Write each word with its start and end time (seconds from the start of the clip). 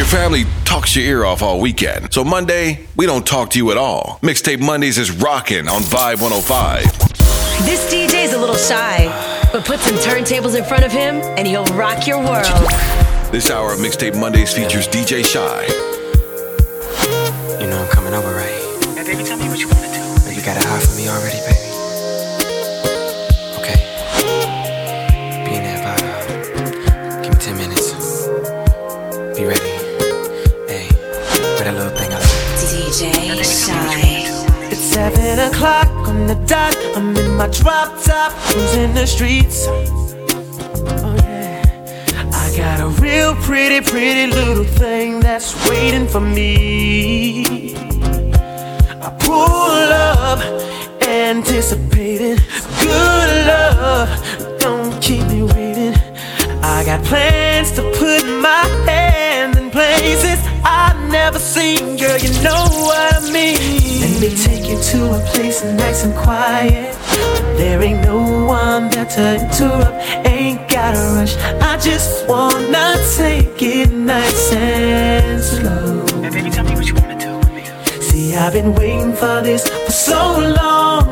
Your 0.00 0.08
family 0.08 0.44
talks 0.64 0.96
your 0.96 1.04
ear 1.04 1.24
off 1.26 1.42
all 1.42 1.60
weekend. 1.60 2.10
So 2.10 2.24
Monday, 2.24 2.86
we 2.96 3.04
don't 3.04 3.26
talk 3.26 3.50
to 3.50 3.58
you 3.58 3.70
at 3.70 3.76
all. 3.76 4.18
Mixtape 4.22 4.58
Mondays 4.58 4.96
is 4.96 5.10
rocking 5.10 5.68
on 5.68 5.82
Vibe 5.82 6.22
105. 6.22 6.84
This 7.66 7.92
DJ's 7.92 8.32
a 8.32 8.38
little 8.38 8.56
shy, 8.56 9.08
but 9.52 9.66
put 9.66 9.78
some 9.80 9.96
turntables 9.96 10.56
in 10.56 10.64
front 10.64 10.84
of 10.86 10.90
him 10.90 11.16
and 11.36 11.46
he'll 11.46 11.66
rock 11.76 12.06
your 12.06 12.18
world. 12.18 12.46
This 13.30 13.50
hour 13.50 13.74
of 13.74 13.80
Mixtape 13.80 14.18
Mondays 14.18 14.54
features 14.54 14.88
DJ 14.88 15.22
Shy. 15.22 15.89
On 35.62 36.26
the 36.26 36.34
dot. 36.46 36.76
I'm 36.96 37.16
in 37.16 37.36
my 37.36 37.48
drop 37.48 38.02
top, 38.02 38.32
cruising 38.32 38.94
the 38.94 39.06
streets. 39.06 39.66
Oh 39.68 41.14
yeah. 41.18 42.30
I 42.32 42.56
got 42.56 42.80
a 42.80 42.88
real 43.00 43.34
pretty, 43.36 43.80
pretty 43.80 44.32
little 44.32 44.64
thing 44.64 45.20
that's 45.20 45.54
waiting 45.68 46.06
for 46.08 46.20
me. 46.20 47.74
I 49.02 49.10
pull 49.18 49.92
up, 50.16 50.40
anticipating 51.02 52.38
good 52.80 53.46
love. 53.46 54.08
Don't 54.60 55.00
keep 55.02 55.26
me 55.26 55.42
waiting. 55.42 55.94
I 56.62 56.84
got 56.84 57.04
plans 57.04 57.72
to 57.72 57.82
put 57.98 58.24
my 58.24 58.64
hand 58.86 59.56
in 59.56 59.70
places 59.70 60.38
I've 60.64 61.10
never 61.10 61.38
seen. 61.38 61.96
Girl, 61.96 62.18
you 62.18 62.32
know 62.42 62.64
what 62.86 63.14
I 63.14 63.30
mean. 63.32 63.79
Let 64.20 64.32
me 64.32 64.36
take 64.36 64.68
you 64.68 64.78
to 64.78 65.14
a 65.14 65.20
place 65.32 65.64
nice 65.64 66.04
and 66.04 66.14
quiet. 66.14 66.94
There 67.56 67.82
ain't 67.82 68.04
no 68.04 68.44
one 68.44 68.90
there 68.90 69.06
to 69.06 69.36
interrupt. 69.36 69.96
Ain't 70.26 70.68
gotta 70.68 70.98
rush. 71.16 71.36
I 71.62 71.78
just 71.78 72.28
wanna 72.28 72.96
take 73.16 73.62
it 73.62 73.90
nice 73.90 74.52
and 74.52 75.42
slow. 75.42 76.04
Now, 76.20 76.30
baby, 76.30 76.50
tell 76.50 76.66
me 76.66 76.74
what 76.74 76.86
you 76.86 76.94
wanna 76.96 77.18
do 77.18 77.38
with 77.38 77.50
me. 77.50 77.64
See, 78.02 78.36
I've 78.36 78.52
been 78.52 78.74
waiting 78.74 79.14
for 79.14 79.40
this 79.40 79.66
for 79.66 79.92
so 79.92 80.20
long. 80.60 81.08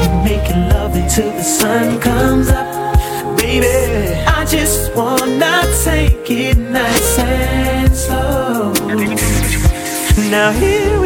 We're 0.00 0.24
making 0.24 0.70
love 0.70 0.96
until 0.96 1.30
the 1.32 1.42
sun 1.42 2.00
comes 2.00 2.48
up. 2.48 2.96
Baby, 3.36 4.14
I 4.26 4.46
just 4.46 4.94
wanna 4.94 5.60
take 5.84 6.30
it 6.30 6.56
nice 6.56 7.18
and 7.18 7.94
slow. 7.94 8.72
Now, 8.72 8.96
baby, 8.96 9.14
tell 9.14 9.30
me 9.34 9.40
what 9.42 9.52
you 9.52 9.60
wanna 9.60 9.72
do. 9.72 10.30
Now 10.30 10.50
here 10.52 10.98
we 11.00 11.05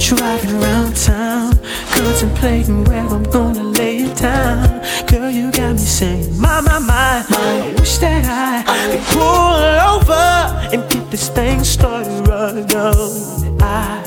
driving 0.00 0.54
around 0.62 0.96
town, 0.96 1.52
contemplating 1.92 2.84
where 2.84 3.06
I'm 3.06 3.22
gonna 3.24 3.62
lay 3.62 3.98
it 3.98 4.16
down. 4.16 4.80
Girl, 5.06 5.30
you 5.30 5.52
got 5.52 5.72
me 5.72 5.78
saying, 5.78 6.40
my, 6.40 6.60
my, 6.62 6.78
my, 6.78 7.22
I 7.28 7.74
wish 7.78 7.98
that 7.98 8.24
I 8.24 8.62
could 8.90 9.04
pull 9.12 9.60
over 9.92 10.14
and 10.72 10.90
get 10.90 11.10
this 11.10 11.28
thing 11.28 11.62
started 11.64 12.26
right 12.26 12.74
on. 12.74 13.60
I 13.62 14.02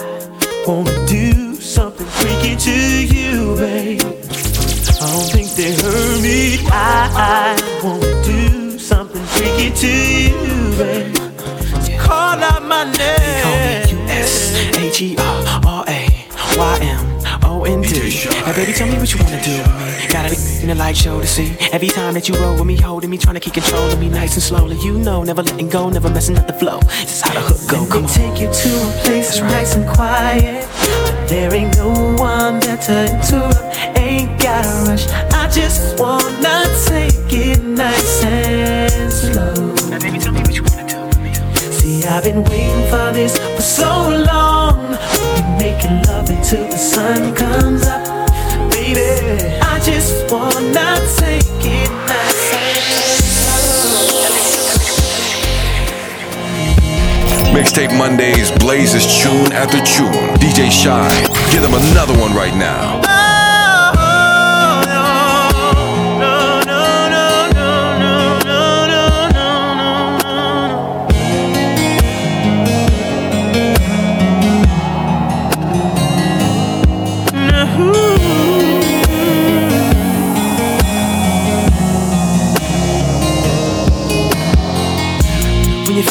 wanna 0.68 1.06
do 1.06 1.54
something 1.56 2.08
freaky 2.08 2.56
to 2.56 2.72
you, 3.16 3.56
babe. 3.56 4.02
I 4.02 4.04
don't 5.14 5.30
think 5.32 5.52
they 5.52 5.74
heard 5.76 6.22
me. 6.22 6.58
I, 6.72 7.10
I 7.16 7.56
wanna 7.84 8.24
do 8.24 8.80
something 8.80 9.24
freaky 9.26 9.70
to 9.72 9.88
you, 9.88 10.76
babe. 10.78 11.16
Call 12.00 12.42
out 12.44 12.64
my 12.64 12.84
name. 12.86 13.44
Call 13.44 13.52
me 13.52 13.84
U-S-H-E-R-R-A-Y-M-O-N-D 16.56 17.90
Hey 17.90 18.54
baby, 18.54 18.74
tell 18.74 18.88
me 18.88 18.98
what 18.98 19.12
you 19.12 19.20
wanna 19.24 19.42
do 19.44 19.58
with 19.58 19.68
me 19.68 20.08
Got 20.14 20.32
it 20.32 20.62
in 20.62 20.70
the 20.70 20.76
light 20.76 20.96
show 20.96 21.20
to 21.20 21.26
see 21.26 21.56
Every 21.72 21.88
time 21.88 22.14
that 22.14 22.30
you 22.30 22.36
roll 22.36 22.54
with 22.54 22.66
me, 22.66 22.78
holding 22.78 23.10
me 23.10 23.18
Trying 23.18 23.36
to 23.36 23.40
keep 23.40 23.54
control 23.54 23.90
of 23.90 24.00
me 24.00 24.10
nice 24.10 24.34
and 24.36 24.44
slowly 24.44 24.78
You 24.78 24.98
know, 25.00 25.24
never 25.24 25.42
letting 25.42 25.70
go, 25.70 25.90
never 25.90 26.10
messing 26.10 26.38
up 26.38 26.46
the 26.48 26.54
flow 26.54 26.80
This 27.02 27.16
is 27.18 27.22
how 27.22 27.34
the 27.34 27.42
hook 27.42 27.58
go, 27.70 27.86
come 27.92 28.04
me 28.04 28.08
on 28.08 28.14
take 28.14 28.40
you 28.42 28.54
to 28.54 28.70
a 28.70 28.92
place 29.04 29.40
nice 29.42 29.76
and 29.76 29.88
quiet. 29.88 30.68
There 31.28 31.54
ain't 31.54 31.76
no 31.78 31.90
one 32.18 32.60
there 32.60 32.78
to. 32.78 33.40
Ain't 33.98 34.40
gotta 34.42 34.90
rush. 34.90 35.08
I 35.32 35.50
just 35.50 36.00
wanna 36.00 36.66
take 36.86 37.32
it 37.32 37.64
nice 37.64 38.24
and 38.24 39.12
slow. 39.12 39.54
Now, 39.90 40.00
baby, 40.00 40.20
tell 40.20 40.34
me 40.34 40.42
what 40.42 40.54
you 40.54 40.64
wanna 40.64 40.88
do 40.88 41.00
with 41.02 41.20
me. 41.20 41.34
See, 41.72 42.04
I've 42.06 42.24
been 42.24 42.44
waiting 42.44 42.86
for 42.92 43.12
this 43.14 43.38
for 43.56 43.62
so 43.62 44.24
long. 44.32 44.98
Making 45.58 46.02
love 46.04 46.30
until 46.30 46.68
the 46.68 46.78
sun 46.78 47.34
comes 47.36 47.86
up. 47.86 48.30
Baby, 48.72 49.02
I 49.62 49.80
just 49.80 50.32
wanna 50.32 51.00
take 51.18 51.44
it 51.66 51.90
and 51.90 52.34
Mixtape 57.54 57.96
Mondays 57.98 58.52
blazes 58.52 59.06
tune 59.22 59.52
after 59.54 59.78
tune. 59.86 60.36
DJ 60.40 60.72
Shy, 60.72 61.10
give 61.52 61.62
them 61.62 61.74
another 61.74 62.18
one 62.20 62.34
right 62.36 62.56
now. 62.56 63.33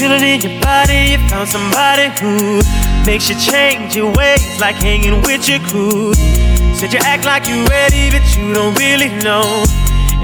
Feel 0.02 0.10
it 0.18 0.22
in 0.22 0.40
your 0.40 0.60
body, 0.60 1.14
you 1.14 1.18
found 1.28 1.48
somebody 1.48 2.10
who 2.18 2.60
makes 3.06 3.28
you 3.30 3.36
change 3.38 3.94
your 3.94 4.10
ways, 4.12 4.60
like 4.60 4.74
hanging 4.74 5.22
with 5.22 5.48
your 5.48 5.60
crew. 5.70 6.12
Said 6.74 6.92
you 6.92 6.98
act 7.04 7.24
like 7.24 7.46
you 7.46 7.64
ready, 7.66 8.10
but 8.10 8.24
you 8.36 8.52
don't 8.52 8.76
really 8.80 9.10
know. 9.22 9.46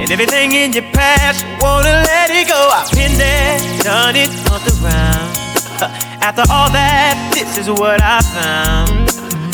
And 0.00 0.10
everything 0.10 0.50
in 0.50 0.72
your 0.72 0.88
past, 0.90 1.44
you 1.44 1.50
wanna 1.60 1.94
let 2.10 2.28
it 2.30 2.48
go. 2.48 2.60
I've 2.74 2.90
been 2.90 3.14
there, 3.18 3.58
done 3.84 4.16
it 4.16 4.30
on 4.50 4.60
the. 4.66 4.74
After 6.26 6.42
all 6.50 6.70
that, 6.74 7.14
this 7.34 7.56
is 7.56 7.70
what 7.70 8.00
I 8.02 8.18
found. 8.34 9.06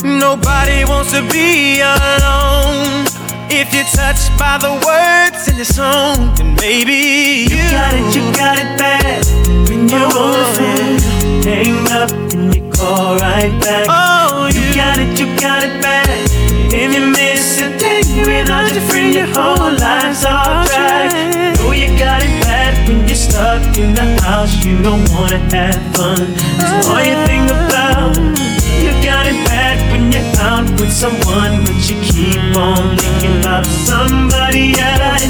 Nobody 0.03 0.87
wants 0.87 1.13
to 1.13 1.21
be 1.29 1.83
alone. 1.83 3.14
If 3.51 3.75
you're 3.75 3.85
touched 3.85 4.37
by 4.39 4.59
the 4.59 4.73
words 4.73 5.49
in 5.49 5.57
the 5.57 5.65
song, 5.65 6.35
then 6.37 6.55
maybe 6.57 7.47
you, 7.47 7.57
you 7.57 7.71
got 7.71 7.93
it, 7.95 8.15
you 8.15 8.23
got 8.33 8.59
it 8.59 8.79
bad. 8.79 9.25
When 9.69 9.89
you're 9.89 10.01
on 10.01 10.13
oh. 10.13 10.33
the 10.33 10.45
phone, 10.57 11.43
hang 11.45 11.87
up 11.93 12.11
and 12.33 12.55
you 12.55 12.71
call 12.71 13.17
right 13.17 13.53
back. 13.61 13.87
Oh, 13.89 14.49
you 14.53 14.75
got 14.75 14.99
it, 14.99 15.19
you 15.19 15.27
got 15.39 15.63
it 15.63 15.81
bad. 15.83 16.09
If 16.73 16.95
you 16.95 17.07
miss 17.07 17.61
a 17.61 17.77
day 17.77 18.03
without 18.25 18.73
your 18.73 18.83
friend, 18.83 19.15
your 19.15 19.27
whole 19.27 19.73
life's 19.77 20.25
off 20.25 20.67
track. 20.69 21.13
Know 21.59 21.73
you 21.73 21.89
got 21.99 22.23
it 22.23 22.43
bad 22.43 22.89
when 22.89 23.07
you're 23.07 23.17
stuck 23.17 23.63
in 23.77 23.95
the 23.95 24.21
house, 24.23 24.65
you 24.65 24.81
don't 24.83 25.09
wanna 25.13 25.39
have 25.55 25.81
fun. 25.97 26.33
That's 26.59 26.89
all 26.89 27.03
you 27.03 27.17
think 27.27 27.51
about. 27.51 28.44
Bad 29.55 29.79
when 29.93 30.11
you're 30.11 30.41
out 30.43 30.69
with 30.81 30.93
someone, 30.93 31.63
but 31.63 31.79
you 31.89 31.95
keep 32.03 32.43
on 32.57 32.97
thinking 32.99 33.39
about 33.39 33.65
somebody 33.65 34.75
else. 34.75 35.23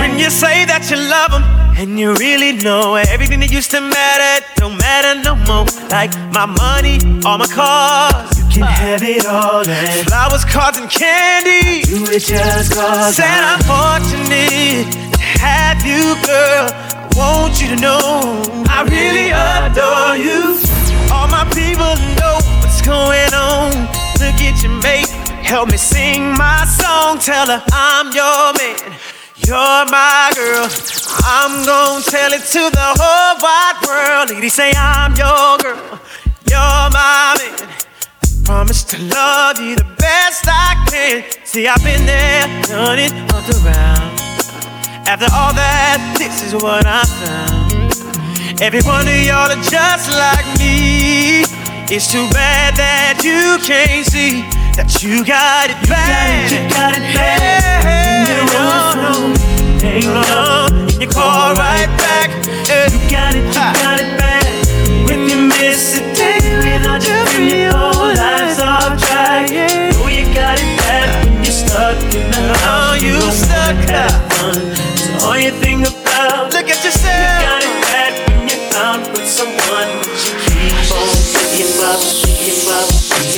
When 0.00 0.18
you 0.18 0.30
say 0.30 0.64
that 0.64 0.88
you 0.88 0.96
love 0.96 1.30
them, 1.32 1.44
and 1.76 1.98
you 1.98 2.14
really 2.14 2.52
know 2.52 2.94
everything 2.94 3.40
that 3.40 3.52
used 3.52 3.70
to 3.72 3.80
matter 3.82 4.46
don't 4.56 4.78
matter 4.78 5.20
no 5.20 5.34
more. 5.44 5.66
Like 5.90 6.16
my 6.32 6.46
money, 6.46 6.96
all 7.26 7.36
my 7.36 7.46
cars. 7.46 8.32
You 8.38 8.44
can 8.48 8.62
have 8.64 9.02
it 9.02 9.26
all, 9.26 9.68
and 9.68 10.06
flowers, 10.08 10.44
cards, 10.46 10.78
and 10.78 10.88
candy. 10.88 11.84
You 11.84 12.06
it 12.16 12.24
just 12.24 12.72
cause 12.72 13.16
Said 13.16 13.28
I'm 13.28 13.60
fortunate 13.68 14.88
to 14.88 15.20
have 15.44 15.84
you, 15.84 16.16
girl. 16.24 16.72
I 16.72 17.12
want 17.12 17.60
you 17.60 17.68
to 17.74 17.76
know 17.76 18.00
I 18.72 18.88
really 18.88 19.28
adore 19.36 20.16
you. 20.16 20.56
All 21.12 21.28
my 21.28 21.44
people 21.52 21.92
going 22.84 23.32
on. 23.34 23.72
Look 24.20 24.38
at 24.40 24.62
your 24.62 24.72
mate, 24.80 25.08
help 25.42 25.70
me 25.70 25.76
sing 25.76 26.32
my 26.36 26.64
song. 26.64 27.18
Tell 27.18 27.46
her 27.46 27.62
I'm 27.72 28.12
your 28.12 28.52
man, 28.54 28.76
you're 29.36 29.84
my 29.90 30.32
girl. 30.34 30.68
I'm 31.24 31.64
gonna 31.64 32.04
tell 32.04 32.32
it 32.32 32.44
to 32.54 32.62
the 32.70 32.88
whole 33.00 33.36
wide 33.40 33.78
world. 33.86 34.30
Lady, 34.30 34.48
say 34.48 34.72
I'm 34.76 35.12
your 35.16 35.58
girl, 35.58 35.98
you're 36.48 36.90
my 36.92 37.36
man. 37.38 37.68
Promise 38.44 38.84
to 38.84 38.98
love 39.08 39.58
you 39.58 39.74
the 39.74 39.88
best 39.96 40.44
I 40.46 40.86
can. 40.90 41.24
See, 41.44 41.66
I've 41.66 41.82
been 41.82 42.04
there, 42.04 42.46
done 42.64 42.98
it 42.98 43.12
all 43.32 43.40
around. 43.64 44.20
After 45.08 45.26
all 45.32 45.52
that, 45.52 46.14
this 46.18 46.42
is 46.42 46.54
what 46.54 46.84
I 46.86 47.04
found. 47.04 48.60
Every 48.60 48.82
one 48.82 49.08
of 49.08 49.16
y'all 49.24 49.50
are 49.50 49.62
just 49.64 50.10
like 50.12 50.46
me. 50.58 50.93
It's 51.90 52.10
too 52.10 52.26
bad 52.32 52.74
that 52.76 53.20
you 53.22 53.58
can't 53.62 54.04
see 54.06 54.42
that 54.74 55.02
you 55.02 55.24
got 55.24 55.70
it 55.70 55.78
bad. 55.88 56.50
You 56.50 56.66
got 56.72 56.96
it 56.96 57.06
bad. 57.14 58.26
Yeah, 58.26 58.42
no, 58.50 58.98
no. 58.98 59.14
Hang 59.78 60.08
on, 60.10 60.90
in 60.90 61.00
your 61.00 61.12
car 61.12 61.54
right 61.54 61.86
back. 62.00 62.30
Yeah. 62.66 62.90
You 62.90 62.98
got 63.10 63.34
it, 63.36 63.44
you 63.46 63.52
got 63.54 64.00
it 64.00 64.10
bad. 64.18 64.42
When 65.06 65.28
you 65.28 65.46
miss 65.46 65.98
a 65.98 66.02
day, 66.16 66.40
without 66.58 67.04
you 67.06 67.20
feel 67.30 67.70
your 67.70 67.76
whole 67.76 68.10
life's 68.16 68.58
off 68.58 68.98
track. 68.98 69.50
Oh, 70.00 70.08
you 70.08 70.24
got 70.34 70.58
it 70.58 70.70
bad 70.82 71.26
when 71.26 71.44
you're 71.44 71.52
stuck 71.52 71.94
in 72.10 72.26
the 72.32 72.42
Oh, 72.42 72.96
house. 72.96 73.02
you 73.02 73.12
don't 73.20 73.30
stuck 73.30 73.76
have 73.92 74.18
fun. 74.34 74.83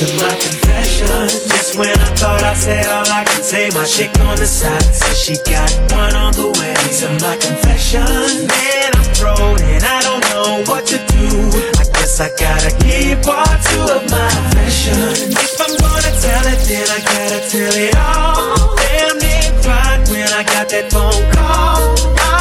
Are 0.03 0.17
my 0.21 0.35
confessions. 0.37 1.45
Just 1.49 1.77
when 1.77 1.97
I 1.97 2.09
thought 2.13 2.43
I 2.43 2.53
said 2.53 2.85
all 2.87 3.09
I 3.09 3.23
can 3.25 3.41
say, 3.41 3.69
my 3.73 3.85
chick 3.85 4.13
on 4.21 4.37
the 4.37 4.45
side 4.45 4.93
says 4.93 5.17
she 5.17 5.35
got 5.49 5.71
one 5.91 6.13
on 6.15 6.33
the 6.33 6.53
way. 6.59 6.73
Are 6.97 7.13
my 7.21 7.37
confessions. 7.37 8.45
Man, 8.45 8.89
I'm 8.93 9.07
thrown 9.17 9.57
and 9.61 9.83
I 9.83 10.01
don't 10.01 10.23
know 10.29 10.63
what 10.69 10.85
to 10.87 10.97
do. 10.97 11.49
I 11.81 11.85
guess 11.97 12.19
I 12.19 12.29
gotta 12.37 12.71
keep 12.77 13.21
part 13.25 13.57
two 13.65 13.81
of 13.85 14.03
my 14.09 14.29
confession. 14.37 15.33
If 15.33 15.61
I'm 15.61 15.73
gonna 15.77 16.13
tell 16.21 16.45
it, 16.45 16.61
then 16.69 16.87
I 16.89 16.99
gotta 17.01 17.39
tell 17.49 17.73
it 17.73 17.95
all. 17.97 18.75
Damn 18.77 19.17
near 19.17 19.49
cried 19.61 20.09
when 20.09 20.29
I 20.29 20.43
got 20.43 20.69
that 20.69 20.91
phone 20.91 21.25
call. 21.33 22.36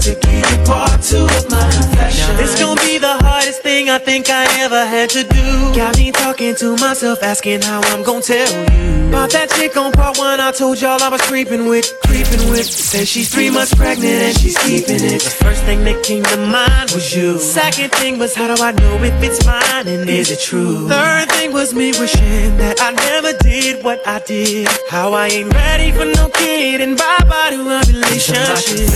To 0.00 0.14
give 0.14 0.66
part 0.66 1.02
two 1.02 1.24
of 1.24 1.50
my 1.50 1.62
confession. 1.70 2.28
Now 2.28 2.36
this 2.36 2.58
gon' 2.58 2.76
be 2.76 2.98
the 2.98 3.16
hardest 3.24 3.62
thing 3.62 3.90
I 3.90 3.98
think 3.98 4.30
I 4.30 4.44
ever 4.60 4.84
had 4.86 5.10
to 5.10 5.22
do. 5.24 5.74
Got 5.74 5.96
me 5.98 6.12
talking 6.12 6.54
to 6.56 6.76
myself, 6.76 7.22
asking 7.22 7.62
how 7.62 7.80
I'm 7.92 8.02
gon' 8.02 8.22
tell 8.22 8.50
you. 8.52 9.08
About 9.08 9.30
that 9.30 9.50
chick 9.50 9.76
on 9.76 9.92
part 9.92 10.18
one, 10.18 10.38
I 10.38 10.52
told 10.52 10.80
y'all 10.80 11.02
I 11.02 11.08
was 11.08 11.22
creeping 11.22 11.66
with, 11.66 11.92
creeping 12.04 12.50
with. 12.50 12.66
Said 12.66 13.08
she's 13.08 13.30
three 13.30 13.50
months 13.50 13.74
pregnant 13.74 14.22
and 14.22 14.38
she's 14.38 14.56
keeping 14.58 15.02
it. 15.02 15.22
The 15.22 15.30
first 15.30 15.62
thing 15.64 15.82
that 15.84 16.04
came 16.04 16.24
to 16.24 16.36
mind 16.36 16.90
was 16.92 17.16
you. 17.16 17.38
Second 17.38 17.90
thing 17.92 18.18
was 18.18 18.34
how 18.34 18.54
do 18.54 18.62
I 18.62 18.72
know 18.72 19.02
if 19.02 19.22
it's 19.22 19.44
mine 19.46 19.88
and 19.88 20.08
is 20.08 20.30
it 20.30 20.40
true? 20.40 20.88
Third 20.88 21.27
thing 21.68 21.78
me 21.78 21.92
wishing 21.98 22.56
that 22.58 22.80
I 22.80 22.92
never 22.92 23.32
did 23.38 23.84
what 23.84 24.06
I 24.06 24.18
did. 24.20 24.68
How 24.88 25.12
I 25.12 25.28
ain't 25.28 25.52
ready 25.52 25.92
for 25.92 26.04
no 26.04 26.28
kid 26.28 26.80
and 26.80 26.96
bye 26.96 27.24
bye 27.28 27.50
to 27.50 27.60
a 27.60 27.64
My 27.64 27.80
relationship. 27.88 28.88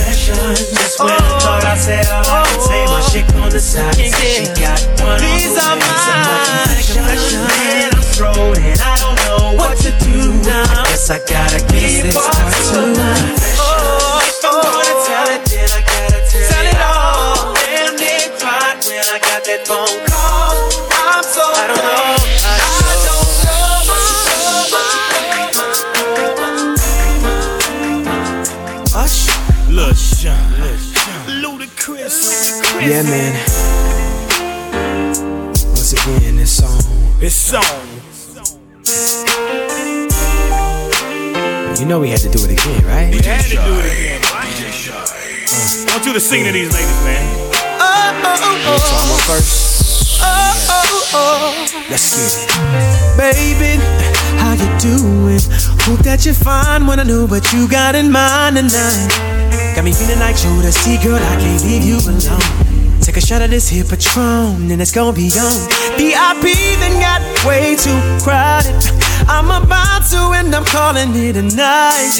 Just 0.73 0.99
when 0.99 1.09
I 1.09 1.17
oh. 1.17 1.39
thought 1.39 1.65
I 1.65 1.75
said 1.77 2.05
all 2.07 2.23
I 2.25 2.43
could 2.47 2.61
say, 2.61 2.85
my 2.85 3.01
chick 3.11 3.27
on 3.41 3.49
the 3.49 3.59
side 3.59 3.97
Yeah, 3.97 4.11
she 4.13 4.45
got 4.61 4.79
one 5.01 5.19
These 5.19 5.57
on 5.57 5.65
are 5.65 5.77
the 5.77 5.83
way. 5.83 6.73
These 6.77 6.95
my 6.97 7.09
confessions. 7.09 7.47
Man, 7.49 7.89
I'm 7.93 8.05
thrown 8.13 8.55
and 8.57 8.79
I 8.81 8.93
don't 9.01 9.17
know 9.25 9.57
what 9.57 9.77
to 9.83 9.91
do 10.03 10.17
now. 10.45 10.63
I 10.63 10.87
guess 10.89 11.09
I 11.09 11.19
gotta 11.25 11.59
give 11.69 12.09
this 12.09 12.15
part 12.15 12.33
to 12.33 12.81
confession. 12.93 13.59
Oh, 13.59 14.21
If 14.23 14.45
I'm 14.45 14.55
gonna 14.61 14.93
oh. 14.93 15.07
tell 15.07 15.27
it, 15.35 15.41
then 15.49 15.69
I 15.69 15.81
gotta 15.83 16.19
tell, 16.31 16.47
Tell 16.49 16.65
it 16.69 16.79
all. 16.81 17.53
Damn, 17.59 17.93
they 17.97 18.29
cried 18.39 18.77
when 18.87 19.03
I 19.09 19.17
got 19.19 19.41
that 19.45 19.67
phone 19.67 20.05
call. 20.07 20.12
Sean. 30.23 30.39
Ludacris. 31.27 32.63
Yeah, 32.79 33.03
man. 33.03 33.33
Once 35.75 35.91
again, 35.91 36.39
it's 36.39 36.51
song. 36.51 36.81
It's 37.19 37.53
on. 37.53 37.63
You 41.77 41.85
know 41.85 41.99
we 41.99 42.07
had 42.07 42.21
to 42.21 42.29
do 42.29 42.39
it 42.45 42.51
again, 42.51 42.85
right? 42.85 43.11
We 43.11 43.19
had 43.19 43.43
to 43.43 43.55
do 43.67 43.73
it 43.83 43.91
again. 43.91 44.21
I 44.23 45.91
want 45.91 46.05
you 46.05 46.13
to 46.13 46.21
sing 46.21 46.45
to 46.45 46.53
these 46.53 46.71
ladies, 46.71 47.03
man. 47.03 47.51
So 48.79 48.95
I'm 48.95 49.11
on 49.11 49.19
first. 49.27 50.23
Let's 51.89 52.15
get 52.15 52.31
it. 52.31 52.47
Baby, 53.17 53.75
how 54.39 54.53
you 54.53 54.69
doing? 54.79 55.41
Hope 55.83 55.99
that 56.07 56.23
you're 56.23 56.33
fine. 56.33 56.87
Wanna 56.87 57.03
know 57.03 57.25
what 57.27 57.51
you 57.51 57.67
got 57.67 57.93
in 57.93 58.09
mind 58.09 58.55
tonight. 58.55 59.11
Got 59.75 59.83
me 59.83 59.91
feeling 59.91 60.19
like 60.19 60.37
Judah. 60.39 60.71
See, 60.71 60.95
girl, 61.03 61.19
I 61.19 61.35
can't 61.35 61.61
leave 61.67 61.83
you 61.83 61.99
alone. 61.99 62.39
Take 63.03 63.17
a 63.17 63.21
shot 63.21 63.41
of 63.41 63.49
this 63.51 63.67
here 63.67 63.83
Patron, 63.83 64.71
and 64.71 64.81
it's 64.81 64.93
gonna 64.95 65.11
be 65.11 65.27
on. 65.35 65.59
VIP 65.99 66.55
then 66.79 67.03
got 67.03 67.19
way 67.43 67.75
too 67.75 67.99
crowded. 68.23 68.79
I'm 69.27 69.51
about 69.51 70.07
to, 70.15 70.31
and 70.39 70.55
I'm 70.55 70.63
calling 70.63 71.11
it 71.19 71.35
a 71.35 71.43
night. 71.43 72.15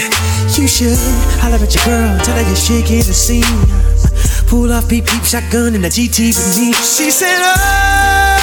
You 0.59 0.67
should 0.67 0.99
holler 1.39 1.55
at 1.55 1.71
your 1.71 1.85
girl, 1.87 2.19
tell 2.19 2.35
her 2.35 2.43
you're 2.43 2.59
shaking 2.59 3.07
the 3.07 3.15
scene. 3.15 3.63
Pull 4.51 4.73
off 4.73 4.89
peep 4.89 5.05
peep 5.05 5.23
shotgun 5.23 5.73
in 5.73 5.81
the 5.81 5.87
GT 5.87 6.35
with 6.35 6.59
me. 6.59 6.73
She 6.83 7.11
said, 7.11 7.39
oh, 7.39 7.55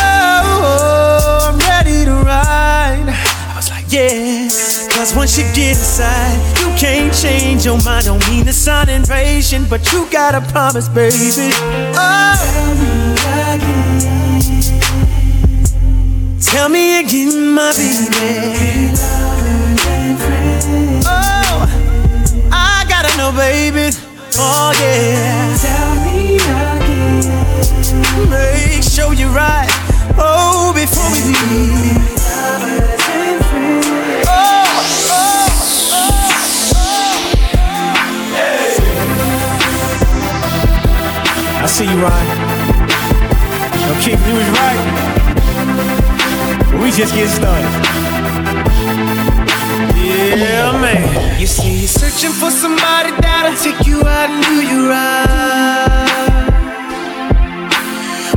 oh, 0.00 0.64
oh, 0.64 1.52
I'm 1.52 1.58
ready 1.60 2.06
to 2.06 2.24
ride. 2.24 3.04
I 3.04 3.52
was 3.54 3.68
like, 3.68 3.84
Yeah. 3.92 4.89
Cause 5.00 5.16
once 5.16 5.38
you 5.38 5.44
get 5.54 5.78
inside, 5.78 6.36
you 6.60 6.66
can't 6.76 7.10
change 7.14 7.64
your 7.64 7.82
mind. 7.82 8.04
Don't 8.04 8.20
mean 8.28 8.44
to 8.44 8.52
sound 8.52 8.90
impatient, 8.90 9.70
but 9.70 9.90
you 9.94 10.06
gotta 10.10 10.42
promise, 10.52 10.90
baby. 10.90 11.54
Oh, 11.96 12.36
tell 16.42 16.68
me 16.68 17.00
again, 17.00 17.54
my 17.54 17.72
baby. 17.72 18.92
Oh, 21.06 21.64
I 22.52 22.84
gotta 22.86 23.16
know, 23.16 23.32
baby. 23.32 23.96
Oh, 24.36 24.72
yeah. 24.78 25.56
Tell 25.64 25.94
me 26.04 26.36
again. 26.36 27.24
Make 28.28 28.82
sure 28.82 29.14
you're 29.14 29.30
right. 29.30 29.70
Oh, 30.18 30.74
before 30.74 31.10
we 31.10 31.32
leave. 31.48 32.19
See 41.80 41.88
you, 41.88 42.00
Ron. 42.02 42.26
No, 43.86 43.92
King, 44.04 44.20
you 44.28 44.34
was 44.36 44.50
right. 44.60 44.80
We 46.78 46.90
just 46.92 47.14
getting 47.14 47.32
started. 47.40 47.72
Yeah, 49.96 50.72
man. 50.82 51.40
You 51.40 51.46
see, 51.46 51.78
you're 51.80 51.88
searching 51.88 52.34
for 52.40 52.50
somebody 52.50 53.12
that'll 53.22 53.56
take 53.64 53.86
you 53.86 53.98
out 54.04 54.28
and 54.28 54.44
do 54.44 54.56
you 54.70 54.90
right. 54.90 55.30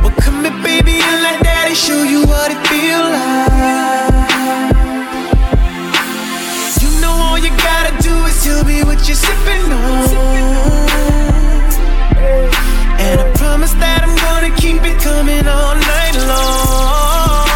Well, 0.02 0.14
come 0.24 0.40
here, 0.44 0.58
baby, 0.62 0.96
and 1.08 1.22
let 1.26 1.42
daddy 1.42 1.74
show 1.74 2.02
you 2.02 2.24
what 2.26 2.50
it 2.50 2.60
feel 2.68 3.04
like. 3.16 4.24
You 6.82 6.90
know 7.02 7.12
all 7.12 7.38
you 7.38 7.50
gotta 7.68 7.92
do 8.02 8.14
is 8.24 8.42
tell 8.42 8.64
me 8.64 8.84
what 8.84 9.06
you're 9.06 9.20
sipping 9.26 9.70
on. 9.70 10.93
Promise 13.54 13.74
that 13.74 14.02
I'm 14.02 14.10
gonna 14.18 14.50
keep 14.58 14.82
it 14.82 14.98
coming 14.98 15.46
all 15.46 15.78
night 15.78 16.18
long. 16.26 17.46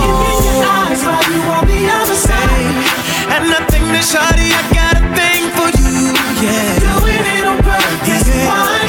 Give 0.00 0.16
me 0.24 0.32
your 0.40 0.64
eyes 0.64 1.04
while 1.04 1.20
you 1.28 1.44
on 1.44 1.68
the 1.68 1.84
other 1.84 2.16
side. 2.16 2.80
And 3.28 3.52
I 3.52 3.60
think 3.68 3.84
that 3.92 4.08
shawty, 4.08 4.56
I 4.56 4.64
got 4.72 4.96
a 4.96 5.04
thing 5.12 5.52
for 5.52 5.68
you. 5.84 6.16
Yeah. 6.40 6.80
Doing 6.80 7.28
it 7.28 7.44
on 7.44 7.60
purpose. 7.60 8.24
Yeah. 8.24 8.79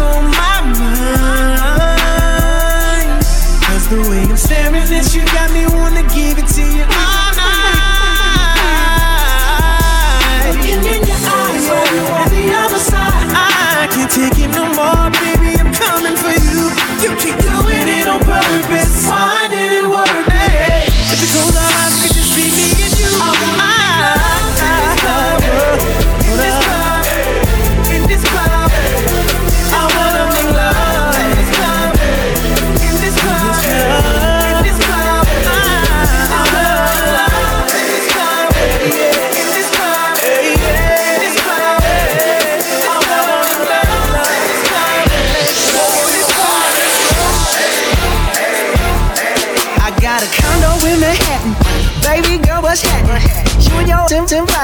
On 0.00 0.30
my 0.30 0.55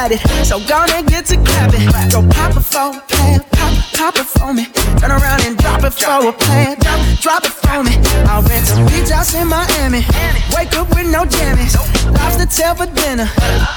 Tim's 0.03 0.21
invited, 0.21 0.47
so 0.47 0.59
gonna 0.67 1.03
get 1.03 1.27
to 1.27 1.37
clapping. 1.37 1.87
Go 2.11 2.27
pop 2.35 2.57
it 2.57 2.63
for 2.63 2.93
pop, 3.53 3.77
pop 3.95 4.17
it 4.17 4.27
for 4.27 4.53
me. 4.53 4.67
Turn 4.99 5.11
around 5.13 5.47
and 5.47 5.62
drop 5.91 6.23
it 6.23 6.23
for 6.23 6.29
a 6.29 6.33
plan, 6.33 6.79
drop, 7.21 7.45
it 7.45 7.51
for 7.51 7.83
me. 7.83 7.99
I'll 8.31 8.43
rent 8.43 8.71
a 8.71 8.85
beach 8.87 9.11
house 9.11 9.35
in 9.35 9.49
Miami. 9.49 10.07
Wake 10.55 10.75
up 10.79 10.89
with 10.95 11.11
no 11.11 11.25
jammies. 11.25 11.75
Lobster 12.07 12.47
tail 12.47 12.75
for 12.75 12.87
dinner. 12.87 13.27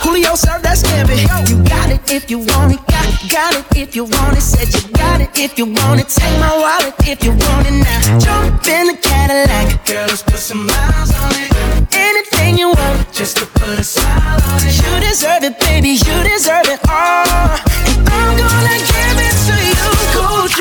Julio 0.03 0.35
served 0.35 0.65
that 0.65 0.77
scampi. 0.77 1.25
You 1.49 1.63
got 1.63 1.89
it 1.89 2.01
if 2.11 2.29
you 2.29 2.39
want 2.39 2.73
it, 2.73 2.81
got, 2.85 3.05
got 3.31 3.55
it 3.55 3.77
if 3.77 3.95
you 3.95 4.05
want 4.05 4.37
it. 4.37 4.41
Said 4.41 4.69
you 4.73 4.89
got 4.93 5.21
it 5.21 5.29
if 5.39 5.57
you 5.57 5.65
want 5.65 5.99
it. 5.99 6.09
Take 6.09 6.39
my 6.39 6.53
wallet 6.53 6.93
if 7.07 7.23
you 7.23 7.31
want 7.31 7.67
it 7.67 7.77
now. 7.81 8.19
Jump 8.19 8.67
in 8.67 8.87
the 8.87 8.97
Cadillac. 9.01 9.85
Girl, 9.85 10.05
let's 10.07 10.21
put 10.21 10.37
some 10.37 10.67
miles 10.67 11.11
on 11.15 11.31
it. 11.41 11.49
Anything 11.95 12.57
you 12.57 12.69
want, 12.69 13.13
just 13.13 13.37
to 13.37 13.45
put 13.45 13.79
a 13.79 13.83
smile 13.83 14.41
on 14.45 14.61
it. 14.61 14.77
You 14.77 15.09
deserve 15.09 15.43
it, 15.43 15.59
baby. 15.59 15.97
You 15.97 16.15
deserve 16.21 16.69
it 16.69 16.79
all. 16.87 17.57
And 17.81 18.09
I'm 18.09 18.37
gonna 18.37 18.77
give 18.93 19.17
it 19.25 19.35
to 19.49 19.55
you. 19.57 19.85
Gold 20.13 20.51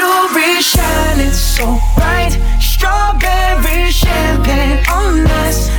jewelry 0.44 0.62
shining 0.62 1.32
so 1.32 1.78
bright. 1.96 2.38
Strawberry 2.60 3.90
champagne 3.90 4.84
on. 4.90 5.24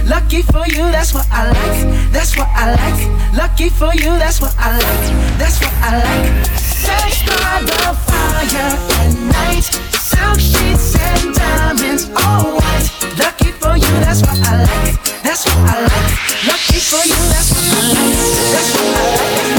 Lucky 0.06 0.44
for 0.44 0.66
you, 0.68 0.84
that's 0.92 1.14
what 1.14 1.28
I 1.32 1.48
like. 1.48 2.12
That's 2.12 2.38
what 2.38 2.48
I 2.54 2.76
like. 2.76 3.36
Lucky 3.36 3.70
for 3.70 3.94
you, 3.96 4.18
that's 4.18 4.40
what 4.40 4.56
I 4.58 4.72
like. 4.78 5.38
That's 5.40 5.60
what 5.60 5.74
I 5.82 5.98
like. 5.98 6.46
Sex 6.58 7.24
by 7.26 7.62
the 7.62 7.94
fire 8.06 8.78
at 9.02 9.14
night. 9.34 9.64
Silk 9.98 10.40
sheets 10.40 10.96
and 11.00 11.34
diamonds, 11.34 12.10
all 12.24 12.54
white. 12.56 12.90
Lucky 13.18 13.52
for 13.52 13.76
you, 13.76 13.92
that's 14.06 14.22
what 14.22 14.38
I 14.46 14.64
like. 14.64 14.96
That's 15.24 15.46
what 15.46 15.58
I 15.58 15.82
like. 15.82 16.12
Lucky 16.46 16.80
for 16.80 17.02
you, 17.06 17.20
that's 17.34 17.50
what 17.52 17.66
I 17.66 17.90
like. 17.96 18.16
That's 18.54 18.70
what 18.76 18.86
I 18.86 19.10
like. 19.10 19.56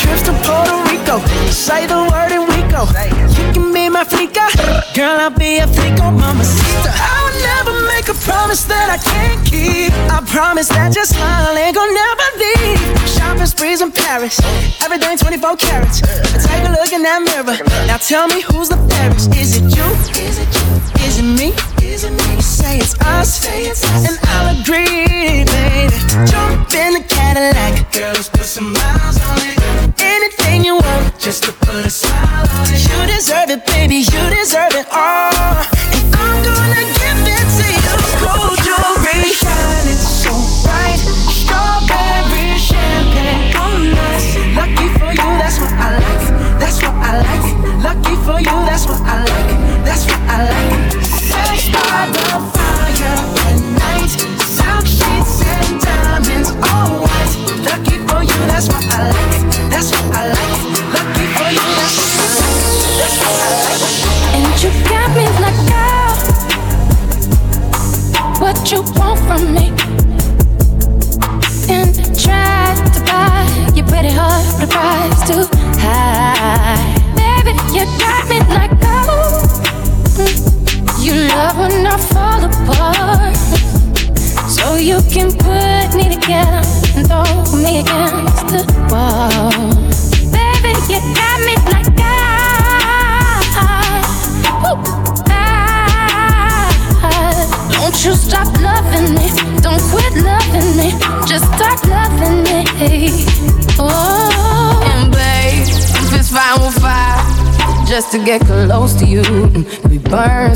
Trips 0.00 0.22
to 0.22 0.32
Puerto 0.44 0.76
Rico. 0.88 1.18
Say 1.50 1.86
the 1.86 1.96
word 2.10 2.32
and 2.32 2.48
we 2.48 2.62
go. 2.70 3.27
Girl, 4.10 5.20
I'll 5.20 5.30
be 5.30 5.58
a 5.58 5.66
flico, 5.66 6.10
mamacita. 6.10 6.90
I 6.92 7.22
would 7.24 7.42
never 7.42 7.77
a 8.08 8.14
promise 8.24 8.64
that 8.64 8.88
I 8.88 8.96
can't 8.96 9.40
keep. 9.44 9.92
I 10.08 10.24
promise 10.24 10.68
that 10.68 10.94
your 10.94 11.04
smile 11.04 11.56
ain't 11.56 11.76
gonna 11.76 11.92
never 11.92 12.28
leave. 12.40 12.80
Shopping 13.04 13.46
sprees 13.46 13.80
in 13.80 13.92
Paris. 13.92 14.40
Everything 14.80 15.18
24 15.18 15.56
carats. 15.56 16.00
Take 16.00 16.64
a 16.64 16.72
look 16.72 16.92
in 16.92 17.02
that 17.02 17.20
mirror. 17.20 17.58
Now 17.86 17.98
tell 17.98 18.26
me 18.28 18.40
who's 18.40 18.68
the 18.68 18.80
fairest. 18.88 19.34
Is 19.36 19.56
it 19.56 19.68
you? 19.76 19.88
Is 20.24 20.38
it 20.40 20.48
you? 20.56 20.68
Is 21.04 21.18
it 21.20 21.28
me? 21.28 21.52
Is 21.84 22.04
it 22.04 22.12
me? 22.12 22.28
You 22.36 22.42
Say 22.42 22.78
it's 22.78 22.94
us. 23.02 23.44
And 24.06 24.18
I'll 24.32 24.56
agree, 24.56 25.44
baby. 25.44 25.98
Jump 26.30 26.72
in 26.72 26.94
the 26.96 27.04
Cadillac. 27.08 27.92
Girl, 27.92 28.12
let's 28.14 28.28
put 28.28 28.44
some 28.44 28.72
miles 28.72 29.18
on 29.20 29.38
it. 29.42 29.58
Anything 30.00 30.64
you 30.64 30.76
want, 30.76 31.18
just 31.18 31.44
to 31.44 31.52
put 31.52 31.84
a 31.84 31.90
smile 31.90 32.46
on 32.46 32.66
it. 32.72 32.80
You 32.88 32.98
deserve 33.06 33.50
it, 33.50 33.66
baby. 33.66 33.96
You 33.96 34.22
deserve 34.30 34.72
it 34.74 34.77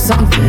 something. 0.02 0.41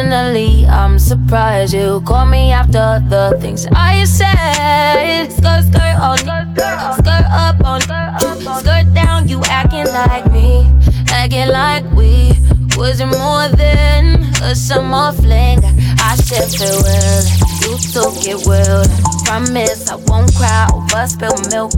Personally, 0.00 0.64
I'm 0.64 0.98
surprised 0.98 1.74
you 1.74 2.00
call 2.06 2.24
me 2.24 2.52
after 2.52 3.04
the 3.10 3.36
things 3.38 3.66
I 3.70 4.04
said. 4.04 5.28
Skirt, 5.30 5.64
skirt 5.68 6.00
on, 6.00 6.16
skirt 6.16 7.26
up 7.28 7.62
on, 7.62 7.82
skirt 7.82 8.94
down. 8.94 9.28
You 9.28 9.42
acting 9.44 9.84
like 9.92 10.24
me, 10.32 10.64
acting 11.10 11.48
like 11.48 11.84
we 11.92 12.32
wasn't 12.78 13.12
more 13.12 13.48
than 13.48 14.24
a 14.40 14.54
summer 14.54 15.12
fling. 15.12 15.60
I 16.00 16.16
said 16.16 16.48
farewell, 16.48 17.22
you 17.60 17.76
took 17.92 18.24
it 18.24 18.46
well. 18.46 18.88
Promise 19.26 19.90
I 19.90 19.96
won't 20.08 20.34
cry 20.34 20.66
over 20.72 21.06
spilled 21.08 21.44
milk. 21.50 21.72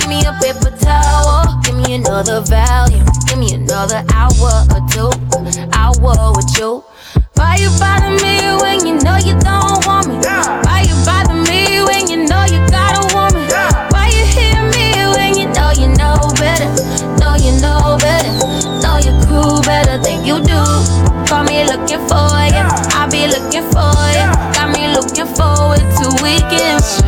Give 0.00 0.08
me 0.10 0.20
a 0.20 0.36
paper 0.36 0.76
towel, 0.76 1.58
give 1.64 1.76
me 1.76 1.94
another 1.94 2.42
value, 2.42 3.02
give 3.26 3.38
me 3.38 3.54
another 3.54 4.04
hour 4.12 4.68
or 4.68 4.82
two, 4.92 5.08
hour 5.72 6.32
with 6.36 6.58
you. 6.58 6.84
Why 7.38 7.56
you 7.62 7.70
bother 7.78 8.10
me 8.22 8.34
when 8.60 8.84
you 8.86 8.98
know 9.04 9.16
you 9.16 9.38
don't 9.38 9.86
want 9.86 10.08
me? 10.08 10.16
Why 10.66 10.84
you 10.88 10.96
bother 11.06 11.38
me 11.48 11.80
when 11.86 12.08
you 12.10 12.26
know 12.26 12.44
you 12.44 12.60
got 12.68 12.98
a 12.98 13.14
woman? 13.14 13.46
Why 13.94 14.10
you 14.10 14.24
hear 14.36 14.60
me 14.74 14.86
when 15.14 15.38
you 15.38 15.46
know 15.56 15.70
you 15.70 15.88
know 15.94 16.18
better? 16.34 16.68
Know 17.20 17.34
you 17.36 17.60
know 17.62 17.96
better, 18.00 18.34
know 18.82 19.60
better 19.62 19.98
than 19.98 20.24
you 20.24 20.40
do. 20.42 20.60
Call 21.26 21.44
me 21.44 21.64
looking 21.64 22.02
for 22.08 22.28
you, 22.54 22.64
I 22.98 23.08
be 23.10 23.26
looking 23.26 23.66
for 23.72 23.94
you. 24.18 24.26
Got 24.54 24.74
me 24.74 24.88
looking 24.92 25.28
forward 25.34 25.84
to 25.98 26.06
weekends. 26.22 27.07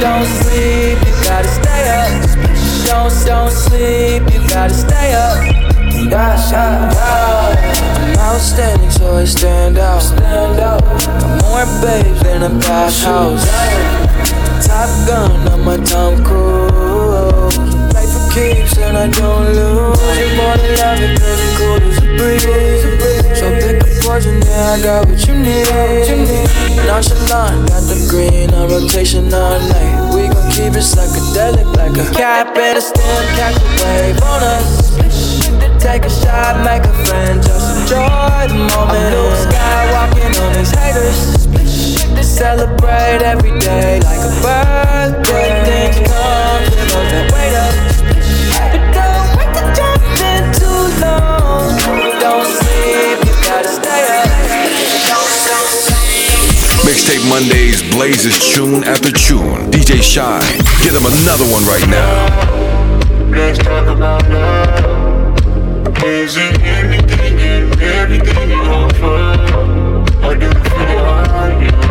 Don't 0.00 0.26
sleep, 0.26 0.98
you 1.06 1.14
gotta 1.24 1.48
stay 1.48 1.84
up. 1.98 2.10
Don't, 2.86 3.12
don't 3.26 3.50
sleep, 3.50 4.22
you 4.32 4.40
gotta 4.48 4.74
stay 4.74 5.14
up. 5.14 5.64
Yeah. 6.10 6.90
I'm 8.04 8.18
outstanding, 8.18 8.90
so 8.90 9.16
I 9.16 9.24
stand 9.24 9.78
out. 9.78 10.00
Stand 10.00 10.58
more 11.42 11.66
babes 11.82 12.22
than 12.22 12.42
a 12.42 12.50
bathhouse. 12.60 13.44
Top 14.66 14.90
gun, 15.06 15.48
I'm 15.48 15.68
a 15.68 15.84
Tom 15.84 16.22
Cruise. 16.24 16.73
Keeps 18.34 18.78
and 18.78 18.98
I 18.98 19.06
don't 19.06 19.46
lose. 19.54 19.94
You 20.18 20.26
than 20.34 20.74
love 20.74 20.98
it, 20.98 21.20
cause 21.22 21.38
it's 21.38 21.54
cool 21.54 21.78
as 21.78 21.98
a 21.98 22.06
breeze. 22.18 23.38
So 23.38 23.46
pick 23.62 23.78
a 23.78 23.86
poison, 24.02 24.42
yeah, 24.42 24.74
I 24.74 24.82
got 24.82 25.06
what 25.06 25.22
you 25.22 25.38
need. 25.38 25.70
Nonchalant, 26.82 27.70
got 27.70 27.86
the 27.86 27.94
green 28.10 28.52
on 28.52 28.70
rotation 28.70 29.32
all 29.32 29.60
night. 29.70 30.10
We 30.12 30.26
gon' 30.26 30.50
keep 30.50 30.74
it 30.74 30.82
psychedelic 30.82 31.78
like 31.78 31.94
a 31.94 32.10
cap 32.10 32.56
and 32.58 32.78
a 32.78 32.80
stem, 32.80 33.24
catch 33.38 33.54
a 33.54 33.66
wave 33.86 34.18
on 34.26 34.42
us. 34.42 34.98
Take 35.78 36.02
a 36.02 36.10
shot, 36.10 36.58
make 36.66 36.82
a 36.82 36.94
friend, 37.06 37.40
just 37.40 37.86
enjoy 37.86 38.50
the 38.50 38.58
moment. 38.66 38.98
I'm 38.98 39.14
Luke 39.14 39.46
Skywalking 39.46 40.34
on 40.42 40.52
these 40.58 40.74
haters. 40.74 41.44
Celebrate 42.26 43.22
every 43.22 43.56
day 43.60 44.00
like 44.00 44.18
a 44.18 44.32
birthday. 44.42 45.62
Things 45.62 46.10
come 46.10 46.64
to 46.64 46.82
those 46.90 47.10
that 47.14 47.30
wait 47.32 47.54
up. 47.54 47.93
Mixtape 56.84 57.28
Mondays 57.28 57.82
blazes 57.90 58.38
tune 58.52 58.84
after 58.84 59.10
tune. 59.10 59.70
DJ 59.70 60.02
Shy, 60.02 60.40
get 60.82 60.94
him 60.94 61.06
another 61.06 61.44
one 61.50 61.64
right 61.64 61.86
now. 61.88 62.28
Let's 63.30 63.58
talk 63.58 63.86
about 63.86 64.28
love. 64.28 66.04
Is 66.04 66.36
it 66.36 66.60
anything 66.60 67.38
and 67.40 67.82
everything 67.82 68.50
you 68.50 68.56
offer? 68.56 70.26
Or 70.26 70.34
do 70.34 70.50
feel 70.50 71.68
it 71.68 71.83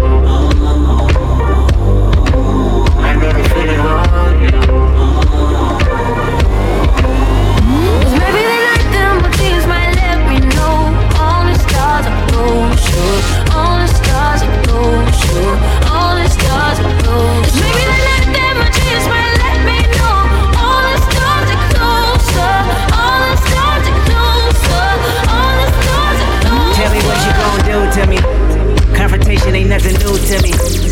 nothing 29.74 29.98
new 30.06 30.18
to 30.18 30.42
me. 30.44 30.83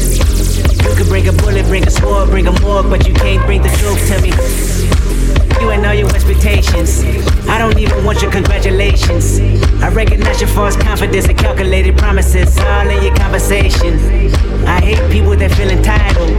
A 1.31 1.33
bullet, 1.35 1.65
bring 1.67 1.87
a 1.87 1.91
sword, 1.91 2.29
bring 2.29 2.47
a 2.47 2.59
morgue, 2.59 2.89
but 2.89 3.07
you 3.07 3.13
can't 3.13 3.45
bring 3.45 3.61
the 3.61 3.69
truth 3.79 4.05
to 4.09 4.19
me. 4.21 4.31
You 5.61 5.71
ain't 5.71 5.85
all 5.85 5.93
your 5.93 6.09
expectations. 6.09 7.05
I 7.47 7.57
don't 7.57 7.77
even 7.79 8.03
want 8.03 8.21
your 8.21 8.31
congratulations. 8.31 9.39
I 9.81 9.89
recognize 9.93 10.41
your 10.41 10.49
false 10.49 10.75
confidence 10.75 11.27
and 11.29 11.37
calculated 11.37 11.97
promises 11.97 12.57
all 12.59 12.89
in 12.89 13.01
your 13.01 13.15
conversation. 13.15 13.93
I 14.67 14.81
hate 14.81 15.11
people 15.11 15.37
that 15.37 15.51
feel 15.53 15.69
entitled. 15.69 16.35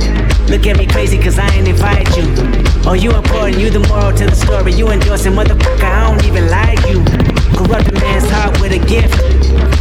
Look 0.51 0.67
at 0.67 0.77
me 0.77 0.87
crazy 0.87 1.17
cause 1.17 1.39
I 1.39 1.49
ain't 1.55 1.69
invite 1.69 2.15
you. 2.15 2.29
Oh, 2.85 2.93
you 2.93 3.13
important, 3.13 3.59
you 3.59 3.71
the 3.71 3.81
moral 3.89 4.13
to 4.13 4.27
the 4.27 4.35
story. 4.35 4.75
You 4.75 4.89
endorsing, 4.91 5.33
motherfucker, 5.33 5.85
I 5.85 6.11
don't 6.11 6.25
even 6.27 6.51
like 6.51 6.81
you. 6.85 7.03
Corrupt 7.57 7.89
a 7.89 7.93
man's 7.95 8.29
heart 8.29 8.61
with 8.61 8.73
a 8.73 8.83
gift. 8.85 9.17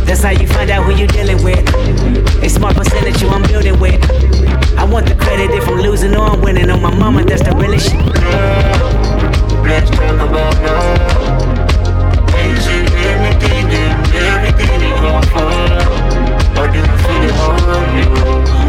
That's 0.06 0.24
how 0.24 0.32
you 0.32 0.47
find 0.47 0.69
out 0.69 0.86
who 0.86 0.95
you're 0.95 1.08
dealing 1.08 1.43
with. 1.43 1.67
A 2.43 2.50
smart 2.50 2.78
percentage 2.78 3.21
you 3.21 3.28
I'm 3.28 3.43
building 3.43 3.78
with. 3.80 4.00
I 4.82 4.86
want 4.86 5.06
the 5.08 5.13
credit 5.13 5.52
if 5.52 5.67
I'm 5.67 5.78
losing 5.78 6.15
or 6.15 6.26
I'm 6.26 6.41
winning. 6.41 6.72
On 6.72 6.82
my 6.82 6.89
mama, 6.89 7.24
that's 7.24 7.44
the 7.44 7.56
realest 7.56 7.91
shit. 7.91 8.00
Let's 9.63 9.91
talk 9.91 10.15
about 10.15 10.56
love. 10.63 10.98
Is 12.34 12.65
it 12.65 12.91
anything 12.91 13.70
and 13.78 14.15
everything 14.34 14.82
you? 14.82 14.96
Or 16.60 16.67
do 16.67 16.80
you 16.80 16.98
feel 16.98 17.24
it 17.30 17.38
on 17.38 18.56
you? 18.56 18.61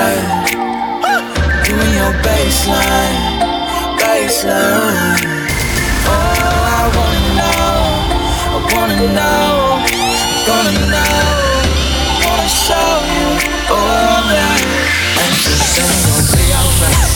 Backslide. 0.00 0.24
You 1.68 1.74
and 1.76 1.94
your 1.94 2.12
baseline, 2.24 3.20
baseline. 3.98 5.20
Oh, 6.06 6.72
I 6.76 6.88
wanna 6.96 7.22
know, 7.40 7.74
I 8.54 8.60
wanna 8.74 9.00
know, 9.18 9.48
I'm 9.76 10.40
gonna 10.48 10.74
know, 10.94 11.20
I 12.08 12.26
wanna 12.26 12.48
show 12.48 12.92
you, 13.14 13.28
all 13.76 14.22
that, 14.32 14.60
and 15.22 15.34
man, 15.36 15.58
everything 15.76 15.92
gon' 16.06 16.26
be 16.34 16.44
alright. 16.58 17.08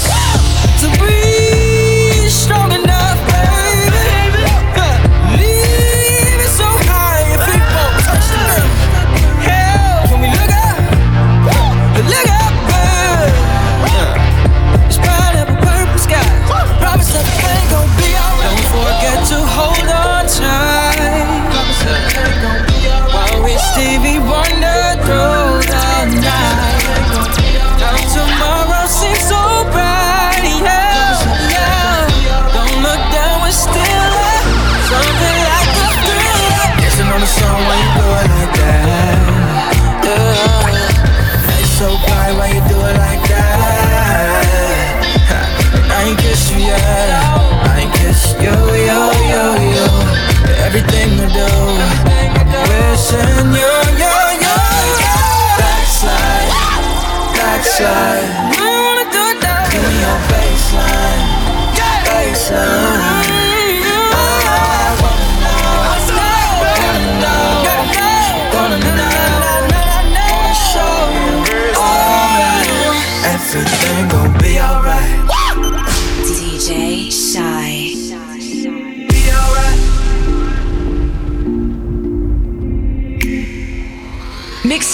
To 0.80 0.86
be 1.00 1.23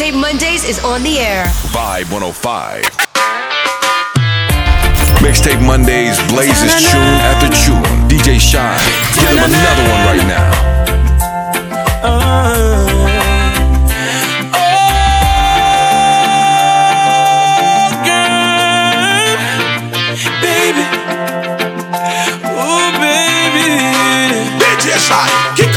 Mixtape 0.01 0.19
Mondays 0.19 0.65
is 0.65 0.83
on 0.83 1.03
the 1.03 1.19
air. 1.19 1.45
Vibe 1.77 2.11
105. 2.11 2.85
Mixtape 5.21 5.61
Mondays 5.61 6.17
blazes 6.33 6.73
tune 6.91 7.21
after 7.29 7.49
tune. 7.53 8.09
DJ 8.09 8.41
Shy, 8.41 8.79
give 9.15 9.29
him 9.29 9.45
another 9.45 9.85
one 9.93 10.03
right 10.09 10.25
now. 10.25 10.53
Oh, 12.03 12.89
baby. 20.41 20.85
Oh, 22.57 22.89
baby. 23.05 23.69
DJ 24.65 24.97
Shy, 24.97 25.29
kick. 25.57 25.75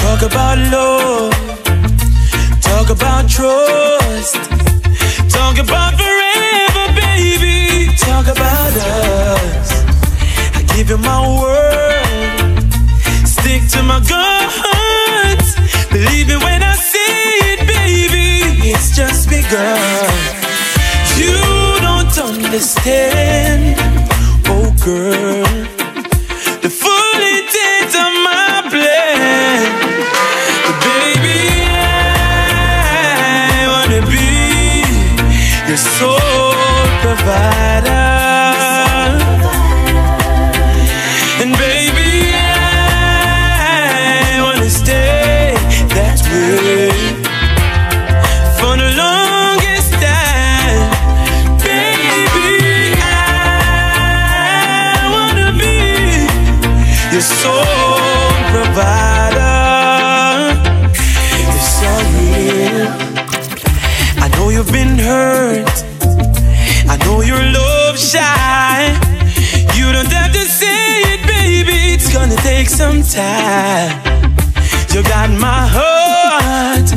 Talk 0.00 0.22
about 0.22 0.56
love. 0.72 0.85
About 2.96 3.28
trust. 3.28 4.34
Talk 5.28 5.58
about 5.58 5.92
forever, 6.00 6.84
baby. 6.94 7.92
Talk 7.98 8.26
about 8.26 8.72
us. 8.76 9.70
I 10.54 10.62
give 10.74 10.88
you 10.90 10.98
my 10.98 11.20
word. 11.42 12.72
Stick 13.26 13.62
to 13.72 13.82
my 13.82 14.00
guns. 14.00 15.48
Believe 15.90 16.30
it 16.30 16.42
when 16.42 16.62
I 16.62 16.74
say 16.74 17.22
it, 17.52 17.60
baby. 17.66 18.70
It's 18.70 18.96
just 18.96 19.28
begun. 19.28 20.14
You 21.16 21.36
don't 21.80 22.16
understand, 22.18 23.76
oh 24.48 24.74
girl, 24.84 25.66
your 57.16 57.22
sole 57.22 58.36
provider. 58.52 59.40
It's 61.40 61.68
so 61.80 61.90
real. 62.12 62.88
I 64.22 64.28
know 64.34 64.50
you've 64.50 64.70
been 64.70 64.98
hurt. 64.98 65.66
I 66.92 66.98
know 67.04 67.22
you're 67.22 67.42
love 67.60 67.98
shy. 67.98 68.92
You 69.76 69.92
don't 69.94 70.12
have 70.12 70.32
to 70.34 70.44
say 70.60 71.00
it, 71.14 71.26
baby. 71.26 71.94
It's 71.94 72.12
gonna 72.12 72.36
take 72.36 72.68
some 72.68 73.02
time. 73.02 73.96
You 74.92 75.02
got 75.02 75.30
my 75.30 75.62
heart 75.78 76.88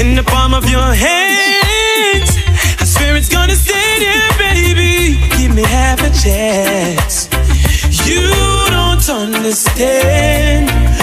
in 0.00 0.16
the 0.16 0.24
palm 0.24 0.52
of 0.52 0.68
your 0.68 0.90
hands. 1.06 2.30
I 2.82 2.84
swear 2.84 3.14
it's 3.14 3.28
gonna 3.28 3.54
stay 3.54 3.90
there, 4.00 4.30
baby. 4.36 5.20
Give 5.38 5.54
me 5.54 5.62
half 5.62 6.00
a 6.02 6.10
chance. 6.10 7.28
You 8.04 8.59
don't 9.12 10.99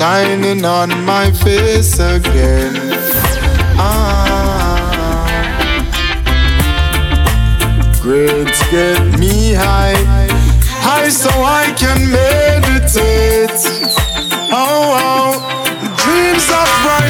shining 0.00 0.64
on 0.64 0.88
my 1.04 1.30
face 1.30 1.98
again. 1.98 2.74
Ah, 3.76 5.26
grades 8.00 8.62
get 8.70 9.18
me 9.18 9.52
high, 9.52 10.02
high 10.86 11.10
so 11.10 11.28
I 11.28 11.74
can 11.76 12.10
meditate. 12.10 13.60
Oh, 14.50 14.96
oh, 15.04 15.32
dreams 16.00 16.48
of 16.48 16.66
brighter 16.82 17.09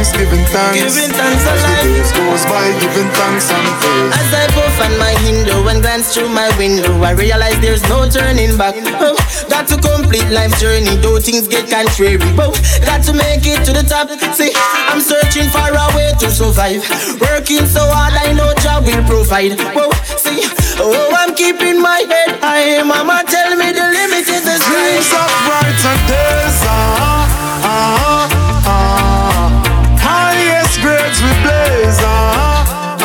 thanks, 0.00 0.16
giving 0.16 0.44
thanks. 0.46 0.96
Giving 0.96 1.12
thanks 1.12 1.44
As 1.44 1.60
the 1.60 1.74
days 1.84 2.12
goes 2.12 2.44
by, 2.48 2.64
giving 2.80 3.10
thanks 3.12 3.50
and 3.52 3.68
praise. 3.80 4.12
As 4.16 4.32
I 4.32 4.46
puff 4.56 4.80
on 4.80 4.96
my 4.96 5.12
window 5.24 5.68
and 5.68 5.82
glance 5.82 6.14
through 6.14 6.28
my 6.28 6.48
window, 6.56 7.02
I 7.02 7.12
realize 7.12 7.60
there's 7.60 7.82
no 7.88 8.08
turning 8.08 8.56
back. 8.56 8.74
Oh, 9.00 9.16
got 9.48 9.68
to 9.68 9.76
complete 9.76 10.28
life's 10.30 10.60
journey, 10.60 10.96
though 10.96 11.20
things 11.20 11.48
get 11.48 11.68
contrary. 11.68 12.16
Oh, 12.40 12.52
got 12.84 13.04
to 13.04 13.12
make 13.12 13.44
it 13.44 13.64
to 13.66 13.72
the 13.72 13.84
top. 13.84 14.08
See, 14.32 14.52
I'm 14.88 15.00
searching 15.00 15.48
for 15.52 15.68
a 15.68 15.86
way 15.92 16.12
to 16.20 16.30
survive. 16.30 16.80
Working 17.20 17.66
so 17.68 17.84
hard, 17.84 18.16
I 18.16 18.32
know 18.32 18.54
job 18.64 18.86
will 18.88 19.04
provide. 19.04 19.60
Oh, 19.76 19.92
see, 20.16 20.40
oh, 20.80 21.12
I'm 21.12 21.34
keeping 21.34 21.80
my 21.80 22.08
head 22.08 22.40
high. 22.40 22.82
Mama 22.82 23.24
tell 23.28 23.52
me 23.56 23.72
the 23.72 23.84
limit 23.84 24.24
is 24.24 24.44
the 24.48 24.56
sky. 24.56 24.72
Dreams 24.72 25.12
of 25.12 25.28
brighter 25.44 25.96
days. 26.08 26.58
Ah, 26.64 27.60
ah, 27.64 28.04
ah. 28.08 28.29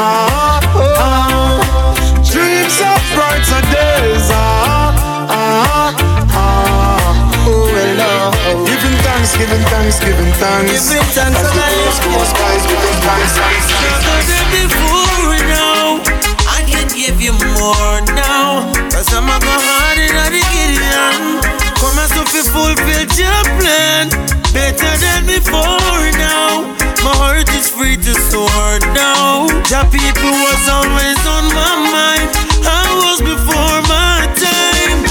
Ah, 0.06 0.62
ah, 0.62 1.02
ah. 1.02 2.22
Dreams 2.22 2.78
of 2.78 3.02
brighter 3.18 3.62
days. 3.74 4.28
Ah, 4.30 4.94
ah, 5.34 5.90
ah. 6.30 7.50
Oh, 7.50 7.66
well, 7.74 8.06
oh. 8.06 8.66
Giving 8.70 8.98
thanks, 9.02 9.34
giving 9.34 9.66
thanks, 9.74 9.98
giving 9.98 10.34
thanks. 10.38 10.70
Giving 10.94 11.10
thanks 11.18 11.42
As 11.42 11.50
the 11.50 11.58
days 11.58 11.98
goes 12.06 12.32
by, 12.38 12.54
giving 12.70 13.00
thanks 13.02 13.34
and 13.34 13.58
praise. 14.06 14.30
before 14.54 15.42
now. 15.50 15.98
I 16.54 16.62
can 16.70 16.86
give 16.94 17.18
you 17.18 17.34
more 17.58 17.98
now. 18.14 18.70
Cause 18.94 19.10
I'm 19.10 19.26
a 19.26 19.38
go 19.42 19.56
hard 19.58 19.98
in 20.06 20.14
the 20.14 20.46
Gideon. 20.54 21.42
Come 21.82 21.98
as 21.98 22.14
to 22.14 22.22
fulfill 22.54 23.10
your 23.18 23.42
plan. 23.58 24.14
Better 24.54 24.94
than 25.02 25.26
before 25.26 26.06
now. 26.22 26.85
My 27.06 27.14
heart 27.22 27.46
is 27.54 27.70
free 27.70 27.98
to 28.02 28.14
soar 28.34 28.82
now. 28.98 29.46
The 29.70 29.86
people 29.94 30.34
was 30.42 30.64
always 30.66 31.22
on 31.30 31.46
my 31.54 31.74
mind. 31.94 32.30
I 32.66 32.82
was 33.06 33.22
before 33.22 33.80
my 33.86 34.26
time. 34.34 35.06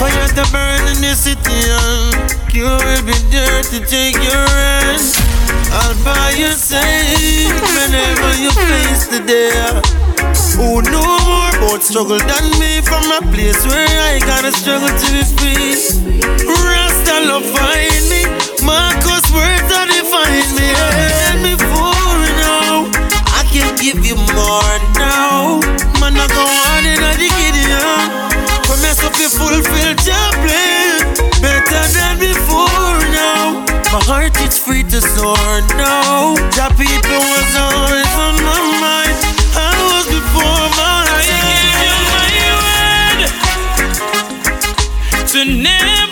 Fire 0.00 0.28
to 0.40 0.44
burn 0.48 0.80
in 0.88 1.04
the 1.04 1.12
city 1.12 1.68
and 1.68 2.16
you 2.48 2.64
will 2.64 3.04
be 3.04 3.12
there 3.28 3.60
to 3.76 3.78
take 3.84 4.16
your 4.24 4.48
hand. 4.56 5.04
I'll 5.68 5.92
buy 6.00 6.32
your 6.32 6.56
side 6.56 7.52
whenever 7.76 8.32
you 8.40 8.48
face 8.56 9.04
the 9.12 9.20
day. 9.20 9.52
Who 10.56 10.80
know 10.80 11.12
more 11.28 11.52
about 11.60 11.84
struggle 11.84 12.16
than 12.24 12.44
me 12.56 12.80
from 12.80 13.04
a 13.12 13.20
place 13.36 13.60
where 13.68 13.84
I 13.84 14.16
gotta 14.24 14.48
struggle 14.48 14.88
to 14.88 15.06
be 15.12 15.24
free. 15.36 15.76
Rasta 16.48 17.20
love 17.28 17.44
find 17.52 18.00
me, 18.08 18.24
Marcus 18.64 19.28
words 19.36 19.68
that 19.68 19.95
me. 20.54 20.68
And 21.30 21.42
before 21.42 22.20
now, 22.38 22.86
I 23.34 23.42
can 23.50 23.74
give 23.76 24.04
you 24.04 24.16
more 24.36 24.76
now. 24.98 25.60
Man, 26.00 26.14
I 26.16 26.26
go 26.30 26.44
on 26.44 26.84
in 26.86 27.02
a 27.02 27.12
Gideon. 27.16 28.10
Come 28.66 28.80
mess 28.82 29.02
up 29.02 29.16
your 29.18 29.30
fulfill 29.30 29.94
your 30.06 30.28
plan. 30.44 31.00
Better 31.42 31.82
than 31.96 32.18
before 32.20 32.98
now. 33.10 33.64
My 33.92 34.00
heart 34.04 34.36
is 34.42 34.58
free 34.58 34.82
to 34.84 35.00
soar 35.00 35.60
now. 35.78 36.34
The 36.58 36.66
people 36.76 37.22
was 37.32 37.50
always 37.56 38.12
on 38.26 38.34
my 38.44 38.60
mind. 38.82 39.16
I 39.56 39.72
was 39.90 40.06
before 40.10 40.68
my 40.78 41.06
I 41.06 41.22
give 41.22 41.80
you 41.86 41.96
my 42.12 42.26
word 42.62 43.20
to 45.32 45.38
never 45.62 46.05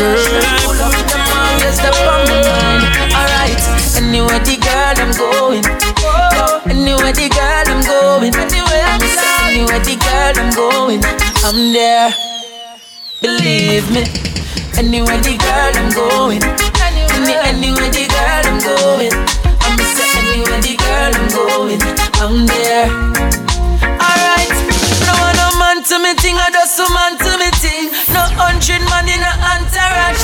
Girl. 0.00 0.16
Alright, 3.12 3.60
anywhere 4.00 4.40
the 4.40 4.56
girl 4.56 4.96
I'm 4.96 5.12
going. 5.12 5.60
Anywhere 6.72 7.12
the 7.12 7.28
girl 7.28 7.68
I'm 7.68 7.84
going. 7.84 8.32
Anywhere 8.32 9.76
the 9.84 10.00
girl 10.00 10.32
I'm 10.40 10.48
going. 10.56 11.04
I'm 11.44 11.72
there. 11.76 12.16
Believe 13.20 13.92
me. 13.92 14.08
Anywhere 14.80 15.20
the 15.20 15.36
girl 15.36 15.76
I'm 15.76 15.92
going. 15.92 16.40
Any, 17.12 17.36
anywhere 17.44 17.92
the 17.92 18.08
girl 18.08 18.44
I'm 18.48 18.56
going. 18.56 19.12
I'm 19.12 19.76
say 19.84 20.08
anywhere 20.16 20.64
the 20.64 20.80
girl 20.80 21.12
I'm 21.12 21.28
going. 21.28 21.80
I'm 22.24 22.48
there. 22.48 22.88
Alright, 24.00 24.48
no 25.04 25.12
one 25.20 25.36
no 25.36 25.52
man 25.60 25.84
to 25.84 25.98
me 26.00 26.14
thing, 26.14 26.40
I 26.40 26.48
just 26.48 26.80
a 26.80 26.88
man 26.88 27.18
to 27.18 27.36
me 27.36 27.50
thing. 27.60 27.69
Hundred 28.36 28.82
man 28.90 29.08
in 29.08 29.22
a 29.22 29.32
entourage. 29.56 30.22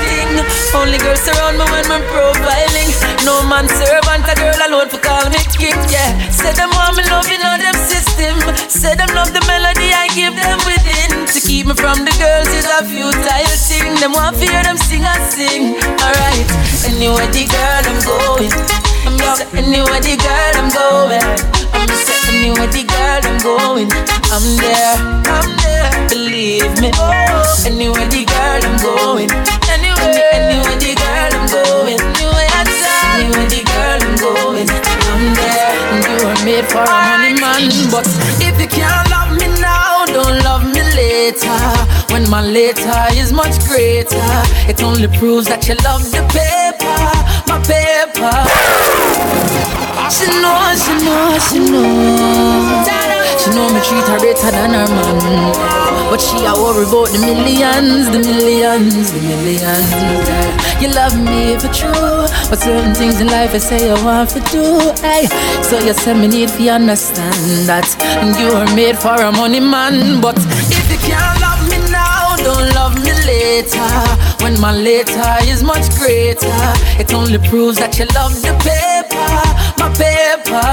Only 0.75 0.99
girls 0.99 1.23
surround 1.25 1.59
me 1.59 1.65
when 1.71 1.87
I'm 1.91 2.05
profiling. 2.13 2.91
No 3.25 3.43
man 3.49 3.67
servant, 3.67 4.29
a 4.29 4.35
girl 4.37 4.61
alone 4.69 4.89
for 4.89 5.01
call 5.01 5.25
me 5.31 5.41
king, 5.57 5.79
yeah. 5.89 6.15
Say 6.31 6.53
them 6.53 6.71
want 6.77 6.97
me 6.97 7.03
loving 7.09 7.43
all 7.43 7.59
them 7.59 7.75
system. 7.75 8.37
Say 8.69 8.95
them 8.95 9.09
love 9.17 9.33
the 9.33 9.43
melody 9.49 9.91
I 9.91 10.07
give 10.15 10.37
them 10.37 10.59
within. 10.69 11.27
To 11.33 11.39
keep 11.41 11.67
me 11.67 11.75
from 11.75 12.05
the 12.05 12.15
girls 12.21 12.49
is 12.53 12.69
a 12.69 12.85
futile 12.85 13.57
thing. 13.67 13.95
Them 13.99 14.13
want 14.13 14.37
fear 14.37 14.63
them 14.63 14.77
sing 14.77 15.05
and 15.05 15.25
sing. 15.27 15.75
Alright, 16.01 16.49
anywhere 16.87 17.29
the 17.33 17.45
girl 17.49 17.83
I'm 17.89 17.99
going. 18.05 18.53
I'm 19.07 19.19
anywhere 19.57 20.03
the 20.03 20.17
girl 20.19 20.55
I'm 20.61 20.71
going. 20.71 21.25
I'm 21.73 21.91
anywhere 22.29 22.67
the 22.69 22.83
girl 22.85 23.21
I'm 23.23 23.39
going. 23.43 23.91
I'm 24.35 24.57
there. 24.59 24.97
I'm 25.31 25.57
there. 25.63 25.91
Believe 26.09 26.81
me. 26.81 26.91
Anywhere 27.67 28.09
the 28.09 28.25
girl 28.25 28.63
I'm 28.63 28.77
going. 28.83 29.31
Anywhere, 29.71 30.31
anywhere 30.33 30.77
the 30.79 30.95
girl 30.95 31.33
I'm 31.35 31.47
going. 31.51 32.01
Anywhere, 32.01 32.49
anywhere 33.17 33.49
the 33.51 33.63
girl 33.65 34.01
I'm 34.03 34.17
going. 34.19 34.69
I'm 35.11 35.35
there. 35.35 35.75
You 36.07 36.17
are 36.27 36.41
made 36.45 36.67
for 36.67 36.83
a 36.83 36.85
money 36.87 37.35
man. 37.41 37.71
But 37.91 38.07
if 38.43 38.61
you 38.61 38.69
can't 38.69 39.09
love 39.11 39.33
me 39.39 39.47
now, 39.61 40.05
don't 40.07 40.39
love 40.45 40.65
me 40.65 40.83
later. 40.95 41.59
When 42.13 42.29
my 42.31 42.41
later 42.43 43.07
is 43.13 43.33
much 43.33 43.59
greater, 43.67 44.23
it 44.69 44.83
only 44.83 45.09
proves 45.19 45.47
that 45.49 45.67
you 45.69 45.75
love 45.85 46.11
the 46.11 46.23
paper, 46.33 47.13
my 47.47 47.59
paper. 47.67 49.86
She 50.09 50.27
know, 50.41 50.75
she 50.75 50.93
know, 51.05 51.39
she 51.39 51.59
know. 51.59 51.87
She 53.39 53.51
know 53.51 53.69
me 53.73 53.81
treat 53.87 54.07
her 54.09 54.19
better 54.19 54.51
than 54.51 54.71
her 54.71 54.87
man. 54.87 55.53
But 56.11 56.21
she 56.21 56.45
a 56.45 56.55
worry 56.55 56.87
about 56.87 57.09
the 57.11 57.19
millions, 57.19 58.07
the 58.11 58.19
millions, 58.21 59.13
the 59.13 59.21
millions. 59.21 59.91
You 60.81 60.89
love 60.95 61.19
me 61.19 61.59
for 61.59 61.73
true, 61.73 62.27
but 62.49 62.59
certain 62.59 62.95
things 62.95 63.21
in 63.21 63.27
life 63.27 63.55
I 63.55 63.59
say 63.59 63.91
I 63.91 64.05
want 64.05 64.31
to 64.31 64.41
do. 64.53 64.93
Hey, 65.03 65.27
so 65.63 65.79
you 65.79 65.93
say 65.93 66.15
me 66.15 66.29
need 66.29 66.49
to 66.51 66.69
understand 66.69 67.67
that, 67.67 67.87
you 68.39 68.49
are 68.53 68.71
made 68.77 68.97
for 68.97 69.15
a 69.15 69.33
money 69.33 69.61
man. 69.61 70.21
But 70.21 70.37
if 70.39 70.91
you 70.91 70.99
can't 70.99 71.41
love 71.41 71.69
me 71.69 71.79
now, 71.91 72.37
don't 72.37 72.73
love 72.75 72.95
me 73.03 73.13
later. 73.27 73.91
When 74.43 74.61
my 74.61 74.73
later 74.73 75.37
is 75.43 75.63
much 75.65 75.91
greater, 75.99 76.63
it 77.03 77.13
only 77.13 77.39
proves 77.39 77.79
that 77.79 77.99
you 77.99 78.07
love 78.15 78.31
the 78.43 78.55
paper, 78.63 79.27
my 79.79 79.89
paper. 79.95 80.71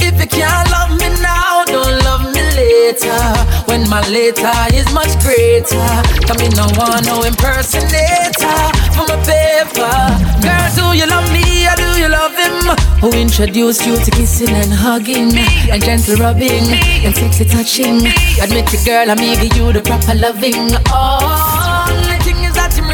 If 0.00 0.14
you 0.20 0.26
can't 0.26 0.70
love 0.70 0.92
me 0.98 1.08
now, 1.20 1.64
don't 1.64 1.98
love 2.04 2.24
me 2.32 2.42
later. 2.56 3.20
When 3.66 3.88
my 3.88 4.00
later 4.08 4.52
is 4.72 4.88
much 4.92 5.12
greater, 5.20 5.88
come 6.26 6.40
in, 6.40 6.52
no 6.56 6.66
one, 6.76 7.04
no 7.04 7.22
impersonator 7.22 8.58
for 8.94 9.04
my 9.06 9.18
paper. 9.26 9.96
Girl, 10.42 10.68
do 10.74 10.96
you 10.96 11.06
love 11.06 11.28
me 11.32 11.66
or 11.68 11.76
do 11.76 11.88
you 12.00 12.08
love 12.08 12.34
him? 12.34 12.76
Who 13.00 13.12
introduced 13.12 13.86
you 13.86 13.96
to 13.96 14.10
kissing 14.10 14.50
and 14.50 14.72
hugging 14.72 15.36
and 15.70 15.82
gentle 15.82 16.16
rubbing 16.16 16.72
and 17.04 17.14
sexy 17.14 17.44
touching? 17.44 18.06
Admit 18.42 18.72
it, 18.72 18.84
girl, 18.84 19.10
I'm 19.10 19.18
giving 19.18 19.52
you 19.54 19.72
the 19.72 19.82
proper 19.82 20.14
loving. 20.14 20.70
Oh, 20.88 21.67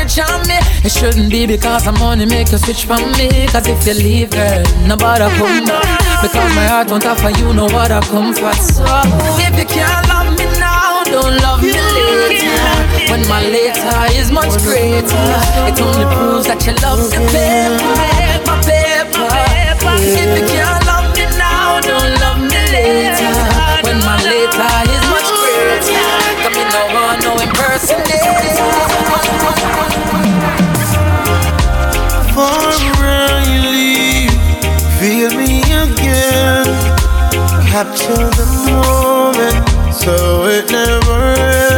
on 0.05 0.47
me. 0.47 0.59
It 0.85 0.93
shouldn't 0.93 1.31
be 1.31 1.47
because 1.47 1.87
I'm 1.87 1.95
money 1.99 2.27
make 2.27 2.53
you 2.53 2.59
switch 2.59 2.85
from 2.85 3.01
me. 3.13 3.47
Cause 3.49 3.67
if 3.67 3.87
you 3.87 3.95
leave, 3.95 4.31
girl, 4.31 4.63
nobody 4.87 5.25
come 5.39 5.65
back. 5.65 6.21
Because 6.21 6.55
my 6.55 6.67
heart 6.67 6.91
won't 6.91 7.07
offer 7.07 7.31
you 7.31 7.53
no 7.55 7.65
what 7.65 7.91
I 7.91 8.01
come 8.13 8.35
for. 8.35 8.53
So 8.53 8.85
if 9.41 9.57
you 9.59 9.65
can't 9.65 10.07
love 10.09 10.37
me 10.37 10.45
now, 10.61 11.03
don't 11.05 11.37
love 11.41 11.63
me 11.63 11.73
later. 11.73 13.11
When 13.11 13.27
my 13.29 13.41
later 13.49 14.01
is 14.13 14.31
much 14.31 14.53
greater, 14.63 15.29
it 15.69 15.81
only 15.81 16.07
proves 16.15 16.47
that 16.49 16.61
you 16.67 16.75
love 16.85 17.01
the 17.09 17.21
paper, 17.33 18.45
my 18.45 18.57
paper. 18.61 19.25
If 20.05 20.39
you 20.39 20.47
can't 20.49 20.84
Capture 37.75 38.15
the 38.15 38.47
moment 38.71 39.93
so 39.93 40.47
it 40.47 40.71
never 40.71 41.35
ends. 41.35 41.74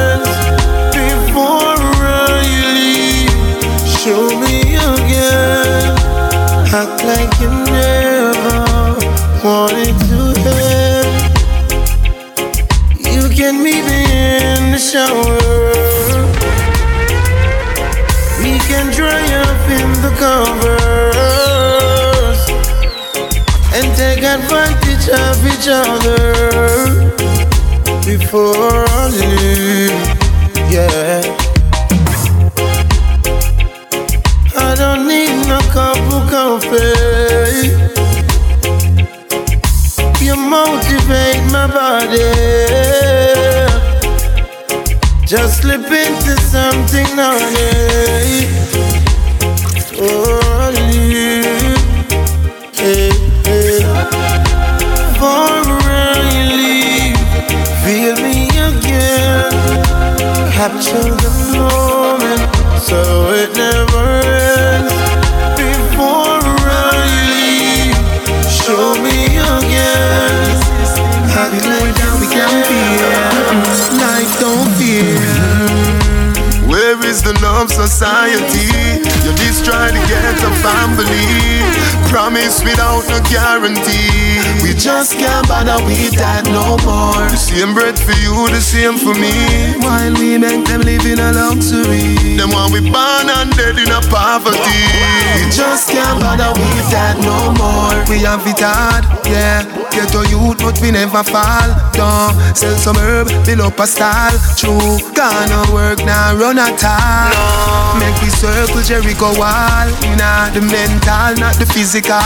Have 98.37 98.47
it 98.47 98.61
hard, 98.61 99.05
yeah. 99.27 99.65
Get 99.91 100.13
a 100.13 100.23
youth, 100.29 100.59
but 100.61 100.79
we 100.81 100.91
never 100.91 101.23
fall 101.25 101.69
down. 101.93 102.37
Sell 102.55 102.77
some 102.77 102.97
herb, 102.97 103.29
build 103.45 103.61
up 103.61 103.79
a 103.79 103.87
stall. 103.87 104.33
True, 104.57 105.01
gonna 105.15 105.65
work 105.73 105.99
now, 106.05 106.37
run 106.37 106.59
a 106.59 106.69
all. 106.69 107.33
No. 107.33 108.01
Make 108.01 108.21
we 108.21 108.29
circle 108.29 108.83
Jericho 108.83 109.33
wall. 109.41 109.89
Nah, 110.21 110.51
the 110.53 110.61
mental, 110.61 111.41
not 111.41 111.57
the 111.57 111.67
physical. 111.67 112.17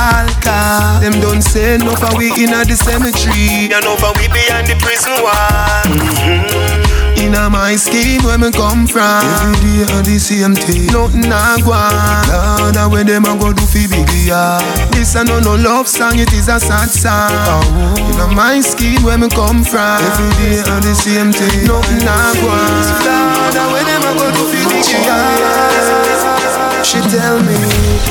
Car. 0.43 1.01
Them 1.01 1.21
don't 1.21 1.43
say 1.43 1.79
no 1.79 1.95
for 1.95 2.17
we 2.19 2.31
in 2.43 2.51
the 2.51 2.77
cemetery. 2.77 3.71
And 3.73 3.85
over 3.87 4.13
we 4.19 4.27
behind 4.29 4.67
the 4.67 4.77
prison 4.83 5.15
wall. 5.23 5.85
Mm-hmm. 5.87 6.80
In 7.19 7.35
a 7.35 7.51
my 7.51 7.77
scheme 7.77 8.23
where 8.23 8.39
me 8.39 8.51
come 8.51 8.87
from. 8.87 9.23
Every 9.43 9.85
day 9.85 10.03
the 10.03 10.19
same 10.19 10.55
thing. 10.55 10.87
Nothing 10.93 11.31
I 11.33 11.59
on 11.63 12.75
Lord, 12.75 12.93
where 12.93 13.05
them 13.05 13.25
a 13.25 13.37
go 13.39 13.53
do 13.53 13.65
fi 13.67 13.87
biggie 13.87 14.29
yeah. 14.29 14.59
This 14.91 15.15
a 15.15 15.25
no 15.25 15.39
no 15.41 15.55
love 15.57 15.89
song, 15.89 16.19
it 16.19 16.33
is 16.33 16.49
a 16.49 16.59
sad 16.61 16.89
song. 16.91 17.31
Oh. 17.33 18.11
In 18.13 18.21
a 18.21 18.27
my 18.35 18.61
scheme 18.61 19.03
where 19.03 19.19
me 19.19 19.29
come 19.29 19.65
from. 19.65 20.01
Every 20.01 20.31
day 20.39 20.63
the 20.63 20.95
same 20.95 21.33
thing. 21.33 21.67
Nothing 21.67 22.07
I 22.09 22.35
on 22.41 23.55
Lord, 23.55 23.57
where 23.73 23.85
them 23.85 24.03
a 24.07 24.13
go 24.19 24.27
do 24.31 24.45
fi 24.49 24.61
biggie 24.71 25.05
yeah. 25.05 26.83
She 26.83 26.99
tell 27.13 27.39
me 27.43 27.57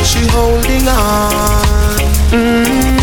she 0.06 0.22
holding 0.32 0.88
on. 0.88 1.98
Mm, 2.30 2.99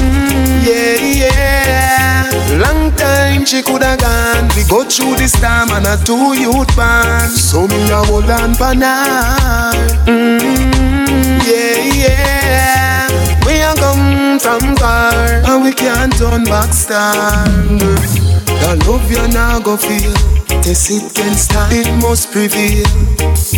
she 3.46 3.62
coulda 3.62 3.96
gone. 3.96 4.48
We 4.56 4.64
go 4.64 4.82
through 4.82 5.16
this 5.16 5.32
time 5.32 5.70
and 5.70 5.86
a 5.86 5.96
two 6.04 6.34
youth 6.38 6.76
band. 6.76 7.30
So 7.30 7.68
me 7.68 7.90
a 7.90 8.02
hold 8.04 8.28
on 8.28 8.54
for 8.54 8.74
now. 8.74 9.72
Mm-hmm. 10.04 11.38
Yeah, 11.46 11.78
yeah. 12.04 13.46
We 13.46 13.60
a 13.62 13.74
come 13.76 14.38
from 14.40 14.76
far 14.76 15.14
and 15.14 15.62
we 15.62 15.72
can't 15.72 16.12
turn 16.16 16.44
back 16.44 16.72
star. 16.72 17.46
The 17.46 18.84
love 18.86 19.10
you 19.10 19.28
now 19.28 19.60
go 19.60 19.76
feel. 19.76 20.35
Test 20.66 20.90
it 20.90 21.14
can 21.14 21.30
start, 21.38 21.70
it 21.70 21.86
must 22.02 22.32
prevail. 22.32 22.82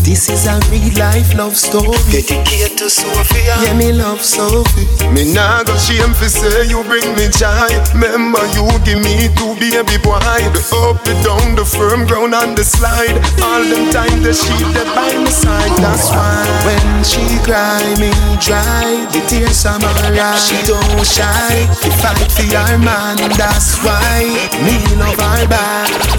This 0.05 0.29
is 0.29 0.45
a 0.45 0.61
real 0.69 0.93
life 1.01 1.33
love 1.33 1.57
story. 1.57 1.97
Dedicated 2.13 2.77
to 2.77 2.91
Sophia. 2.91 3.57
Yeah, 3.65 3.73
me 3.73 3.97
love 3.97 4.21
Sophie. 4.21 4.85
Me 5.09 5.33
nah 5.33 5.65
go 5.65 5.73
shame 5.81 6.13
for 6.13 6.29
say 6.29 6.69
you 6.69 6.85
bring 6.85 7.09
me 7.17 7.33
joy. 7.33 7.73
Remember 7.97 8.45
you 8.53 8.69
give 8.85 9.01
me 9.01 9.33
two 9.41 9.57
baby 9.57 9.97
boy. 10.05 10.21
The 10.53 10.61
up, 10.85 11.01
the 11.09 11.17
down, 11.25 11.57
the 11.57 11.65
firm 11.65 12.05
ground 12.05 12.37
and 12.37 12.53
the 12.53 12.61
slide. 12.61 13.17
All 13.41 13.65
them 13.65 13.89
time 13.89 14.21
the 14.21 14.37
sheep 14.37 14.69
that 14.77 14.93
by 14.93 15.09
my 15.17 15.33
side. 15.33 15.73
That's 15.81 16.13
why 16.13 16.45
when 16.69 17.01
she 17.09 17.25
cry, 17.41 17.89
me 17.97 18.13
dry. 18.37 19.09
The 19.17 19.25
tears 19.25 19.65
are 19.65 19.81
my 19.81 19.89
eyes. 20.13 20.45
She 20.45 20.61
don't 20.69 21.09
shy. 21.09 21.73
She 21.81 21.89
fight 22.05 22.29
for 22.37 22.45
her 22.53 22.77
man. 22.77 23.17
And 23.17 23.33
that's 23.33 23.81
why 23.81 24.29
me 24.61 24.77
love 25.01 25.17
her 25.17 25.49
back. 25.49 26.18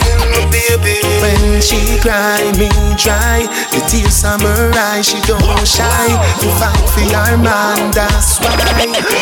Baby. 0.68 1.00
When 1.24 1.62
she 1.62 2.00
cry, 2.04 2.52
me 2.60 2.68
dry. 3.00 3.48
The 3.72 3.80
tears 3.88 4.24
are 4.24 4.40
her 4.40 4.72
eyes. 4.76 5.08
She 5.08 5.20
don't 5.24 5.68
shy. 5.68 6.08
To 6.42 6.48
fight 6.60 6.86
for 6.92 7.08
her 7.16 7.38
man. 7.38 7.92
That's 7.92 8.40
why 8.40 8.56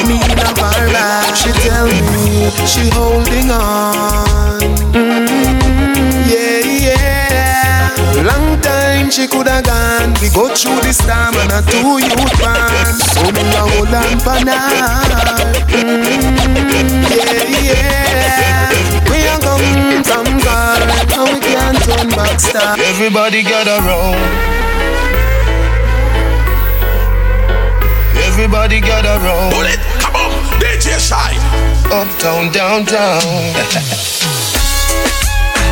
me 0.07 0.17
love 0.33 0.57
her 0.57 0.87
back. 0.89 1.35
She 1.35 1.51
tell 1.61 1.85
me 1.85 2.49
she 2.65 2.89
holding 2.89 3.51
on. 3.51 4.61
Mm-hmm. 4.93 6.29
Yeah, 6.29 6.65
yeah. 6.65 7.26
Long 8.23 8.59
time 8.61 9.09
she 9.11 9.27
coulda 9.27 9.61
gone. 9.61 10.13
We 10.21 10.29
go 10.29 10.53
through 10.53 10.81
this 10.81 10.97
time 10.97 11.35
and 11.37 11.51
a 11.51 11.61
two 11.69 11.99
youth 12.01 12.33
band. 12.41 12.97
So 13.13 13.23
me 13.31 13.41
a 13.41 13.63
hold 13.71 13.93
on 13.93 14.19
for 14.19 14.39
now. 14.43 14.67
Mm-hmm. 15.71 16.37
Yeah, 17.13 17.45
yeah. 17.67 18.71
We 19.09 19.19
a 19.23 19.37
come 19.39 20.03
from 20.03 20.39
far, 20.39 20.81
and 20.81 21.33
we 21.33 21.39
can't 21.39 21.77
turn 21.83 22.09
back. 22.09 22.39
Stop. 22.39 22.79
Everybody 22.79 23.43
gather 23.43 23.79
round. 23.85 24.17
Everybody 28.27 28.81
gather 28.81 29.17
round. 29.23 29.53
Bullet, 29.53 29.79
come 29.99 30.15
on, 30.15 30.31
DJ 30.59 30.99
Shy. 30.99 31.33
Uptown, 31.91 32.51
downtown. 32.51 33.21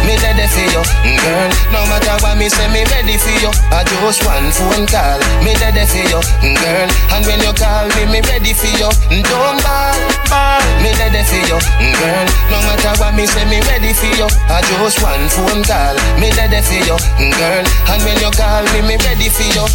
me 0.05 0.15
ready 0.21 0.45
for 0.47 0.65
you, 0.69 0.81
mm, 1.03 1.17
girl. 1.21 1.49
No 1.73 1.81
matter 1.89 2.15
what 2.21 2.37
me 2.37 2.47
say, 2.49 2.67
me 2.71 2.85
ready 2.93 3.17
for 3.17 3.33
you. 3.41 3.51
I 3.73 3.83
just 3.83 4.21
one 4.25 4.49
phone 4.53 4.85
call, 4.87 5.19
me 5.43 5.53
ready 5.57 5.83
for 5.89 6.01
you, 6.05 6.21
mm, 6.45 6.55
girl. 6.61 6.89
And 7.13 7.23
when 7.25 7.39
you 7.41 7.53
call 7.57 7.85
me, 7.97 8.05
me 8.09 8.19
ready 8.29 8.53
for 8.53 8.69
you. 8.69 8.89
Mm, 9.09 9.23
don't 9.25 9.59
ball, 9.65 9.97
ball. 10.29 10.61
Me 10.81 10.91
ready 11.01 11.21
for 11.25 11.41
you, 11.49 11.57
girl. 11.57 12.25
No 12.53 12.57
matter 12.69 12.93
what 13.01 13.13
me 13.17 13.25
say, 13.25 13.45
me 13.49 13.59
ready 13.65 13.93
for 13.93 14.09
you. 14.13 14.27
I 14.49 14.61
just 14.61 15.01
one 15.01 15.25
phone 15.33 15.63
call, 15.65 15.95
me 16.21 16.29
ready 16.37 16.61
for 16.61 16.77
you, 16.85 16.97
girl. 17.33 17.63
And 17.89 17.99
when 18.05 18.17
you 18.21 18.31
call 18.37 18.63
me, 18.73 18.81
me 18.85 18.95
ready 19.01 19.29
for 19.29 19.47
you. 19.57 19.65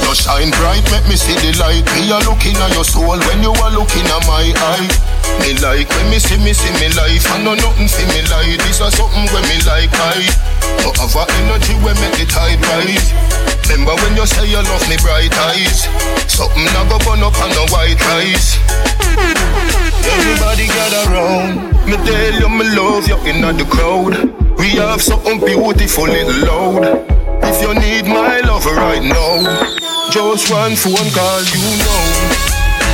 You 0.00 0.14
shine 0.16 0.50
bright, 0.56 0.84
make 0.88 1.04
me 1.08 1.16
see 1.16 1.36
the 1.36 1.52
light. 1.60 1.84
Me 1.96 2.08
a 2.08 2.18
looking 2.24 2.56
at 2.56 2.72
your 2.72 2.84
soul 2.84 3.20
when 3.28 3.40
you 3.44 3.52
are 3.52 3.72
looking 3.72 4.08
at 4.08 4.22
my 4.24 4.48
eye. 4.48 4.88
Me 5.40 5.56
like 5.60 5.88
when 5.88 6.08
me 6.08 6.18
see 6.18 6.40
me 6.40 6.52
see 6.52 6.72
me 6.80 6.88
life. 6.96 7.24
I 7.32 7.42
know 7.44 7.54
nothing 7.54 7.88
for 7.88 8.06
me 8.08 8.20
like 8.32 8.56
this 8.64 8.80
is 8.80 8.92
something 8.96 9.26
when 9.32 9.44
me 9.48 9.58
like 9.68 9.92
I. 9.92 10.24
Have 11.02 11.16
a 11.16 11.26
energy 11.42 11.74
when 11.82 11.98
make 11.98 12.14
the 12.14 12.26
tide 12.30 12.62
rise. 12.62 13.10
Remember 13.66 13.94
when 14.02 14.14
you 14.14 14.26
say 14.26 14.46
you 14.46 14.62
love 14.62 14.86
me 14.88 14.96
bright 15.02 15.34
eyes. 15.50 15.88
Something 16.30 16.68
I 16.68 16.86
go 16.86 16.98
burn 17.02 17.26
up 17.26 17.34
on 17.42 17.50
the 17.50 17.64
white 17.74 17.98
rice. 18.12 18.60
Everybody 20.06 20.66
gather 20.68 21.10
round. 21.10 21.72
Me 21.86 21.96
tell 22.06 22.34
you 22.38 22.48
me 22.48 22.64
love 22.76 23.08
you 23.08 23.18
in 23.26 23.42
the 23.42 23.66
crowd. 23.66 24.14
We 24.58 24.78
have 24.78 25.02
something 25.02 25.40
beautiful 25.40 26.04
little 26.04 26.46
loud. 26.46 26.84
If 27.42 27.60
you 27.62 27.74
need 27.74 28.06
my 28.06 28.40
love 28.40 28.64
right 28.66 29.02
now, 29.02 29.71
just 30.12 30.52
one 30.52 30.76
phone 30.76 31.08
call, 31.16 31.40
you 31.40 31.72
know. 31.80 32.04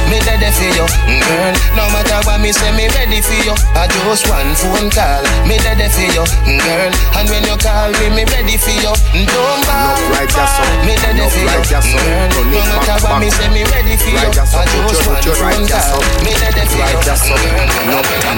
Me 0.06 0.22
ready 0.22 0.48
for 0.54 0.70
you, 0.70 0.86
girl. 0.86 1.52
No 1.74 1.84
matter 1.90 2.22
what 2.24 2.38
me 2.40 2.54
say, 2.54 2.70
me 2.78 2.86
ready 2.94 3.18
for 3.20 3.34
you. 3.42 3.52
I 3.74 3.90
just 3.90 4.30
one 4.30 4.54
phone 4.54 4.86
call. 4.88 5.26
Me 5.42 5.58
ready 5.66 5.90
for 5.90 6.06
you, 6.06 6.22
girl. 6.22 6.92
And 7.18 7.26
when 7.26 7.42
you 7.42 7.58
call 7.58 7.90
me, 7.98 8.14
me 8.14 8.22
ready 8.30 8.54
for 8.54 8.70
you. 8.70 8.94
Don't 9.26 9.66
right, 10.14 10.30
Me 10.86 10.94
ready 10.94 11.26
for 11.26 11.42
you, 11.42 11.58
girl. 11.66 11.82
No 12.54 12.62
matter 12.70 13.02
what 13.02 13.18
me 13.18 13.28
say, 13.34 13.50
me 13.50 13.66
ready 13.66 13.98
for 13.98 14.14
you. 14.14 14.22
I 14.22 14.30
just 14.30 14.54
one 14.54 14.70
phone 14.70 15.66
call. 15.66 15.98
Me 16.22 16.32
ready 16.38 16.62
for 16.70 16.78
you, 16.86 17.02
girl. 17.02 17.18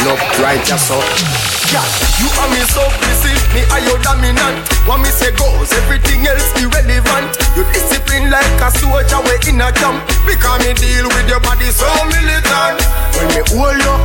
No, 0.08 0.16
right, 0.40 0.64
just 0.64 0.88
so. 0.88 1.59
You 1.70 2.26
are 2.26 2.50
me 2.50 2.58
submissive, 2.66 3.38
me 3.54 3.62
are 3.70 3.78
your 3.86 4.02
dominant. 4.02 4.66
What 4.90 4.98
me 4.98 5.06
say 5.06 5.30
goes, 5.38 5.70
everything 5.70 6.26
else 6.26 6.50
irrelevant. 6.58 7.30
You 7.54 7.62
discipline 7.70 8.26
like 8.26 8.58
a 8.58 8.74
soldier, 8.74 9.22
we 9.22 9.38
in 9.46 9.62
a 9.62 9.70
camp. 9.70 10.02
Because 10.26 10.58
me 10.66 10.74
deal 10.74 11.06
with 11.06 11.28
your 11.30 11.38
body 11.38 11.70
so 11.70 11.86
militant. 12.10 12.82
When 13.14 13.26
me 13.30 13.42
hold 13.54 13.78
you, 13.78 13.96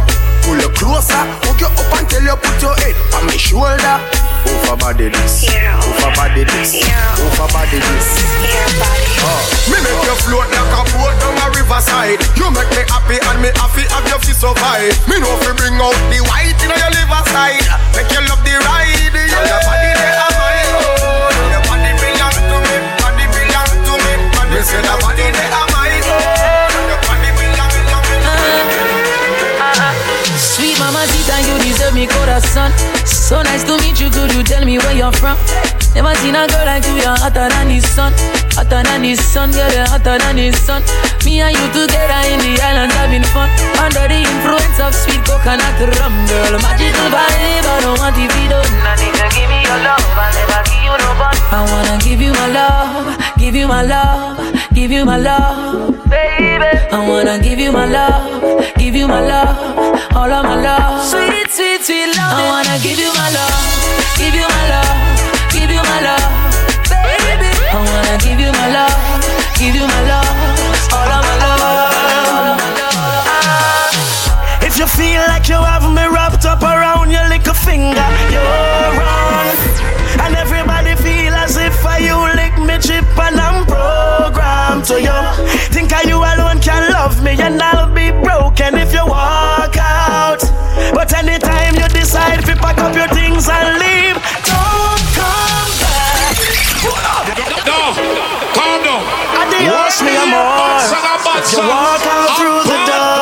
pull 0.45 0.61
you 0.61 0.69
closer, 0.77 1.17
hook 1.41 1.57
you 1.57 1.65
up 1.65 1.89
until 1.97 2.21
you 2.21 2.37
put 2.37 2.61
your 2.61 2.75
head 2.85 2.93
on 3.17 3.25
my 3.25 3.33
shoulder. 3.33 4.24
Over 4.45 4.77
body 4.77 5.09
this, 5.09 5.45
over 5.49 6.11
body 6.15 6.43
this, 6.45 6.73
over 7.21 7.47
body 7.53 7.79
this. 7.79 8.07
Oh. 9.25 9.41
Me 9.69 9.77
make 9.81 10.01
you 10.05 10.15
float 10.25 10.45
like 10.53 10.73
a 10.73 10.81
boat 10.93 11.13
down 11.21 11.37
a 11.41 11.45
riverside. 11.57 12.21
You 12.37 12.49
make 12.53 12.69
me 12.77 12.83
happy 12.89 13.17
and 13.17 13.39
me 13.41 13.49
happy 13.57 13.85
have 13.89 14.05
you 14.05 14.17
fi 14.21 14.33
survive. 14.33 14.93
Me 15.09 15.17
know 15.21 15.33
fi 15.41 15.53
bring 15.57 15.77
out 15.81 15.97
the 16.13 16.21
white 16.29 16.57
in 16.61 16.69
your 16.69 16.91
liver 16.93 17.23
side. 17.33 17.65
Make 17.97 18.09
you 18.13 18.21
love 18.29 18.41
the 18.45 18.53
ride. 18.61 19.13
Yeah. 19.13 19.49
Your 19.49 19.61
body 19.65 19.91
they 19.97 20.13
are 20.13 20.33
mine. 20.37 20.73
Your 21.49 21.61
body 21.65 21.91
belong 21.97 22.37
to 22.37 22.57
me. 22.61 22.75
Body 23.01 23.25
belong 23.33 23.71
to 23.85 23.93
me. 24.01 24.13
Body 24.33 24.59
say 24.61 24.81
the 24.81 24.93
body 25.01 25.25
they 25.29 25.49
are 25.49 25.67
mine. 25.73 26.05
Your 26.85 26.99
body 27.05 27.29
belong 27.33 27.73
ah, 28.29 28.37
ah, 29.61 29.73
ah. 29.73 29.93
Sweet 30.37 30.77
mama 30.77 31.01
Zita, 31.09 31.37
you 31.49 31.55
deserve 31.65 31.93
me 31.97 32.05
corazón. 32.05 32.94
So 33.05 33.41
nice 33.41 33.63
to 33.65 33.77
meet 33.81 33.99
you, 34.01 34.09
could 34.09 34.33
you 34.33 34.43
tell 34.43 34.65
me 34.65 34.77
where 34.77 34.95
you're 34.95 35.11
from? 35.13 35.37
Never 35.95 36.13
seen 36.19 36.35
a 36.35 36.45
girl 36.45 36.65
like 36.65 36.85
you, 36.85 36.99
you're 36.99 37.15
hotter 37.15 37.47
than 37.47 37.69
the 37.69 37.79
sun. 37.79 38.11
Hotter 38.57 38.83
than 38.83 39.01
the 39.01 39.15
sun, 39.15 39.51
girl, 39.51 39.71
you're 39.71 39.87
hotter 39.87 40.17
than 40.19 40.35
the 40.35 40.51
sun. 40.51 40.83
Me 41.23 41.39
and 41.41 41.55
you 41.55 41.65
together 41.73 42.21
in 42.29 42.39
the 42.43 42.59
islands 42.61 42.93
having 42.95 43.23
fun. 43.31 43.49
Under 43.79 44.05
the 44.05 44.19
influence 44.19 44.77
of 44.83 44.93
sweet 44.93 45.23
coconut 45.23 45.79
rum, 45.97 46.13
girl. 46.27 46.53
Magical 46.59 47.07
vibe, 47.13 47.65
I 47.65 47.79
don't 47.81 47.97
want 47.97 48.15
to 48.15 48.25
be 48.27 48.43
done. 48.51 48.67
I 48.83 48.93
need 48.99 49.15
to 49.15 49.25
give 49.33 49.47
me 49.49 49.59
your 49.63 49.79
love, 49.81 50.03
I'll 50.13 50.33
never 50.35 50.61
give 50.67 50.83
you 50.83 50.95
no 50.99 51.09
bun. 51.15 51.35
I 51.49 51.61
wanna 51.65 51.95
give 52.03 52.21
you 52.21 52.33
my 52.33 52.47
love. 52.51 53.25
Give 53.37 53.53
you 53.53 53.67
my 53.67 53.83
love, 53.83 54.39
give 54.73 54.91
you 54.91 55.05
my 55.05 55.17
love. 55.17 56.09
baby. 56.09 56.65
I 56.91 57.07
wanna 57.07 57.37
give 57.39 57.59
you 57.59 57.71
my 57.71 57.85
love, 57.85 58.75
give 58.77 58.95
you 58.95 59.07
my 59.07 59.21
love, 59.21 60.15
all 60.15 60.31
of 60.31 60.43
my 60.43 60.55
love. 60.61 61.05
Sweet, 61.05 61.29
sweet, 61.29 61.51
sweet 61.51 61.59
love. 61.59 61.64
I 62.25 62.41
wanna 62.49 62.75
give 62.81 62.97
you 62.99 63.11
my 63.13 63.29
love, 63.37 63.55
give 64.17 64.33
you 64.33 64.47
my 64.47 64.65
love, 64.73 64.97
give 65.53 65.69
you 65.69 65.83
my 65.83 65.99
love, 66.07 66.25
baby. 66.89 67.51
I 67.69 67.77
wanna 67.77 68.15
give 68.25 68.39
you 68.39 68.51
my 68.51 68.67
love, 68.73 68.97
give 69.59 69.75
you 69.75 69.85
my 69.85 70.01
love, 70.09 70.29
all 70.93 71.11
of 71.17 71.21
my 71.21 71.35
love. 71.43 72.59
If 74.65 74.77
you 74.79 74.87
feel 74.87 75.21
like 75.27 75.47
you 75.47 75.55
have 75.55 75.85
me 75.93 76.05
wrapped 76.07 76.45
up 76.45 76.61
around 76.63 77.11
your 77.11 77.27
little 77.29 77.53
finger, 77.53 78.07
you're 78.33 78.91
wrong. 78.97 79.55
And 80.25 80.35
everybody 80.35 80.95
feel 80.95 81.33
as 81.33 81.55
if 81.57 81.85
I 81.85 81.99
you 81.99 82.17
lick 82.35 82.57
me 82.59 82.75
chip 82.81 83.05
and 83.17 83.39
I'm 83.39 83.65
programmed 83.65 84.83
to 84.85 84.99
you. 84.99 85.19
Think 85.71 85.93
I 85.93 86.01
you 86.03 86.17
alone 86.17 86.59
can 86.59 86.91
love 86.91 87.21
me 87.23 87.37
and 87.39 87.61
I'll 87.61 87.84
pack 92.65 92.81
up 92.81 92.95
your 92.95 93.07
things 93.13 93.45
and 93.47 93.77
leave, 93.77 94.17
don't 94.41 95.05
come 95.13 95.69
back. 95.77 96.33
No, 97.69 97.93
calm 98.57 98.81
down. 98.81 99.05
Adios, 99.37 100.01
me 100.01 100.17
amor. 100.17 100.81
You 101.53 101.61
walk 101.69 102.01
out 102.09 102.29
through 102.37 102.63
the 102.65 102.79
door. 102.89 103.21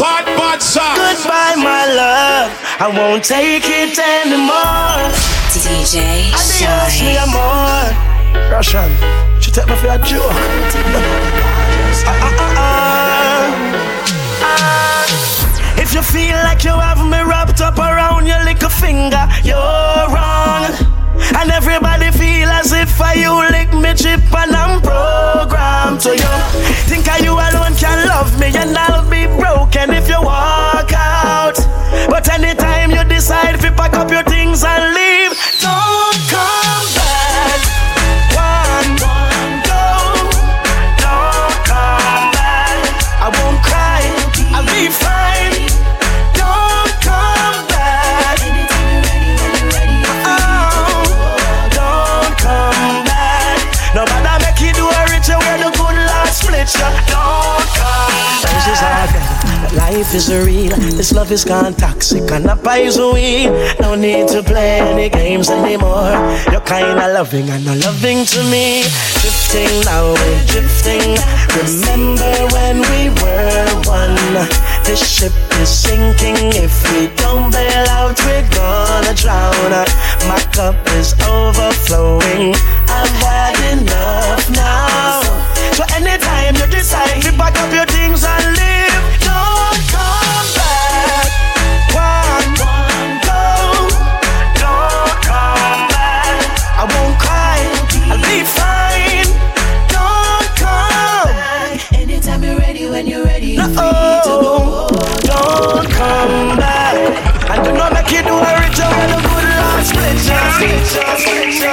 Bad, 0.00 0.24
bad. 0.40 0.58
Goodbye, 0.96 1.56
my 1.60 1.84
love. 2.00 2.48
I 2.80 2.88
won't 2.88 3.24
take 3.24 3.68
it 3.68 3.98
anymore. 3.98 5.12
DJ 5.52 6.32
Adios, 6.32 6.96
me 7.04 7.12
amor. 7.20 7.92
Russian, 8.50 8.90
she 9.40 9.50
take 9.50 9.66
me 9.68 9.76
for 9.76 9.88
a 9.88 9.98
joke. 9.98 10.32
Ah, 12.06 12.24
ah, 12.24 12.32
ah, 12.38 12.54
ah. 12.56 12.88
Ah. 14.40 15.47
If 15.88 15.94
you 15.94 16.02
feel 16.02 16.36
like 16.44 16.64
you 16.64 16.76
have 16.78 17.00
me 17.00 17.16
wrapped 17.24 17.62
up 17.62 17.78
around 17.78 18.26
your 18.26 18.44
little 18.44 18.68
finger, 18.68 19.26
you're 19.42 19.56
wrong. 19.56 20.68
And 21.32 21.50
everybody 21.50 22.10
feel 22.10 22.46
as 22.50 22.72
if 22.72 23.00
I 23.00 23.14
you 23.14 23.32
lick 23.48 23.72
me 23.72 23.94
chip 23.96 24.20
and 24.36 24.52
I'm 24.52 24.82
programmed 24.82 26.02
to 26.02 26.10
you. 26.10 26.34
Think 26.84 27.08
I 27.08 27.24
you 27.24 27.32
alone 27.32 27.72
can 27.80 28.06
love 28.06 28.38
me 28.38 28.48
and 28.48 28.76
I'll 28.76 29.08
be 29.08 29.24
broken 29.40 29.88
if 29.96 30.10
you 30.10 30.20
walk 30.20 30.92
out. 30.92 31.56
But 32.06 32.28
anytime 32.28 32.90
you 32.90 33.02
decide 33.04 33.58
to 33.58 33.72
pack 33.72 33.94
up 33.94 34.10
your 34.10 34.24
things 34.24 34.62
and 34.64 34.94
leave, 34.94 35.32
Life 60.08 60.16
is 60.16 60.32
real. 60.32 60.74
This 60.96 61.12
love 61.12 61.30
is 61.30 61.44
gone 61.44 61.74
toxic 61.74 62.32
and 62.32 62.46
not 62.46 62.64
poison. 62.64 63.52
No 63.78 63.94
need 63.94 64.26
to 64.28 64.42
play 64.42 64.80
any 64.80 65.10
games 65.10 65.50
anymore. 65.50 66.16
You're 66.50 66.64
kinda 66.64 67.12
loving 67.12 67.50
and 67.50 67.66
not 67.66 67.76
loving 67.84 68.24
to 68.24 68.42
me. 68.44 68.84
Drifting 69.20 69.84
now, 69.84 70.14
we're 70.14 70.44
drifting. 70.46 71.12
Remember 71.60 72.32
when 72.56 72.80
we 72.88 73.10
were 73.20 73.68
one? 73.84 74.16
This 74.84 75.04
ship 75.06 75.34
is 75.60 75.68
sinking. 75.68 76.56
If 76.56 76.72
we 76.90 77.08
don't 77.20 77.52
bail 77.52 77.86
out, 78.00 78.18
we're 78.24 78.48
gonna 78.56 79.12
drown. 79.12 79.72
My 80.26 80.40
cup 80.56 80.76
is 80.96 81.12
overflowing. 81.28 82.56
I've 82.88 83.16
had 83.20 83.56
enough 83.76 84.48
now. 84.56 85.20
So 85.76 85.84
anytime 85.94 86.56
you 86.56 86.66
decide 86.66 87.20
to 87.24 87.32
pack 87.32 87.60
up 87.60 87.70
your 87.74 87.84
things 87.84 88.24
and 88.24 88.56
leave, 88.56 88.77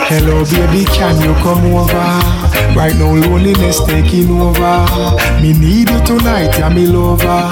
Hello, 0.08 0.46
baby, 0.46 0.86
can 0.86 1.18
you 1.20 1.34
come 1.42 1.66
over? 1.74 2.46
Right 2.78 2.94
now, 2.96 3.16
loneliness 3.16 3.80
taking 3.86 4.30
over. 4.30 4.86
Me 5.42 5.52
need 5.58 5.90
you 5.90 6.00
tonight, 6.06 6.54
yeah, 6.60 6.70
me 6.70 6.86
lover. 6.86 7.50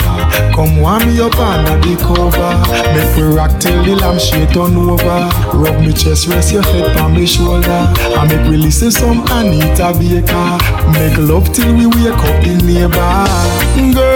Come 0.54 0.78
warm 0.78 1.02
me 1.08 1.20
up 1.20 1.34
under 1.40 1.82
the 1.82 1.98
cover. 1.98 2.54
Make 2.94 3.18
we 3.18 3.24
rock 3.36 3.60
till 3.60 3.84
the 3.84 3.96
lampshade 3.96 4.54
turn 4.54 4.78
over. 4.78 5.32
Rub 5.58 5.82
me 5.82 5.94
chest, 5.94 6.28
rest 6.28 6.54
your 6.54 6.62
head 6.62 6.96
on 6.98 7.14
me 7.16 7.26
shoulder. 7.26 7.90
And 8.22 8.30
make 8.30 8.48
we 8.48 8.58
listen 8.58 8.92
some 8.92 9.26
Anita 9.32 9.90
Baker. 9.98 10.62
Make 10.94 11.18
love 11.18 11.52
till 11.54 11.74
we 11.74 11.88
wake 11.88 12.14
up 12.14 12.38
the 12.46 12.54
neighbor. 12.62 13.98
Girl, 13.98 14.13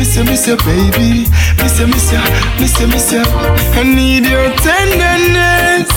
miss 0.00 0.16
you, 0.16 0.24
miss 0.24 0.46
you, 0.46 0.56
baby, 0.56 1.28
miss 1.60 1.78
you, 1.78 1.86
miss 1.86 2.10
you, 2.10 2.20
miss 2.58 2.80
you, 2.80 2.86
miss 2.88 3.12
you. 3.12 3.22
I 3.76 3.82
need 3.84 4.24
your 4.24 4.48
tenderness. 4.64 5.90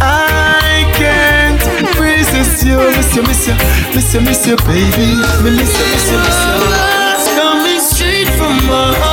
I 0.00 0.82
can't 0.98 1.62
resist 1.96 2.66
you, 2.66 2.78
miss 2.78 3.14
you, 3.14 3.22
miss 3.22 3.46
you, 3.46 3.54
miss 3.94 4.12
you, 4.12 4.20
miss 4.22 4.44
you, 4.44 4.56
baby, 4.66 5.14
miss 5.54 5.70
you, 5.78 5.86
miss 5.94 6.10
you, 6.10 6.18
miss 6.18 6.40
you. 6.46 6.56
It's 7.14 7.28
coming 7.38 7.80
straight 7.80 8.28
from 8.36 8.56
my 8.66 8.94
heart. 8.98 9.07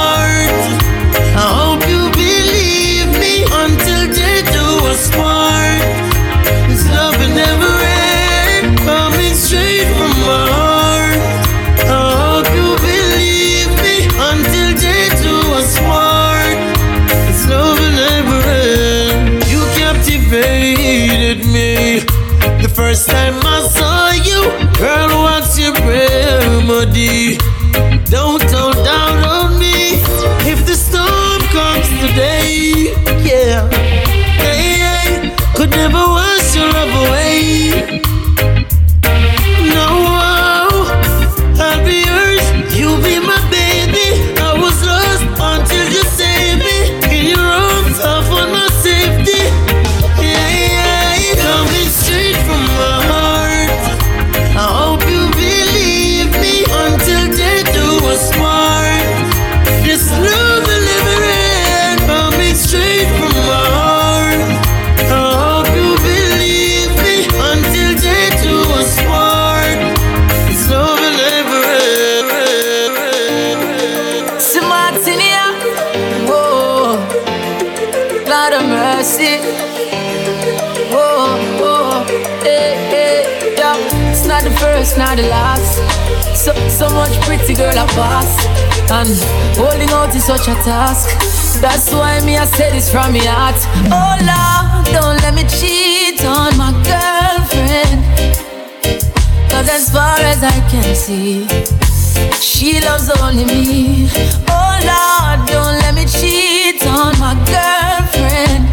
First, 84.86 84.98
not 84.98 85.18
the 85.18 85.28
last. 85.28 85.78
So, 86.36 86.54
so 86.70 86.90
much 86.90 87.14
pretty 87.22 87.54
girl 87.54 87.78
I 87.78 87.88
pass, 87.88 88.46
and 88.92 89.10
holding 89.58 89.90
out 89.90 90.14
is 90.16 90.26
such 90.26 90.48
a 90.48 90.56
task. 90.64 91.10
That's 91.62 91.92
why 91.92 92.22
me 92.26 92.38
I 92.38 92.46
say 92.46 92.72
this 92.72 92.92
from 92.92 93.14
my 93.14 93.20
heart. 93.20 93.56
Oh 93.90 94.16
Lord, 94.30 94.86
don't 94.94 95.18
let 95.22 95.34
me 95.34 95.44
cheat 95.58 96.24
on 96.26 96.58
my 96.58 96.72
girlfriend. 96.86 98.04
Cause 99.50 99.70
as 99.70 99.90
far 99.92 100.20
as 100.20 100.44
I 100.44 100.60
can 100.70 100.96
see, 100.96 101.48
she 102.42 102.82
loves 102.82 103.10
only 103.22 103.46
me. 103.46 104.10
Oh 104.50 104.74
Lord, 104.92 105.48
don't 105.48 105.80
let 105.82 105.96
me 105.96 106.06
cheat 106.06 106.86
on 106.86 107.18
my 107.20 107.34
girlfriend. 107.48 108.65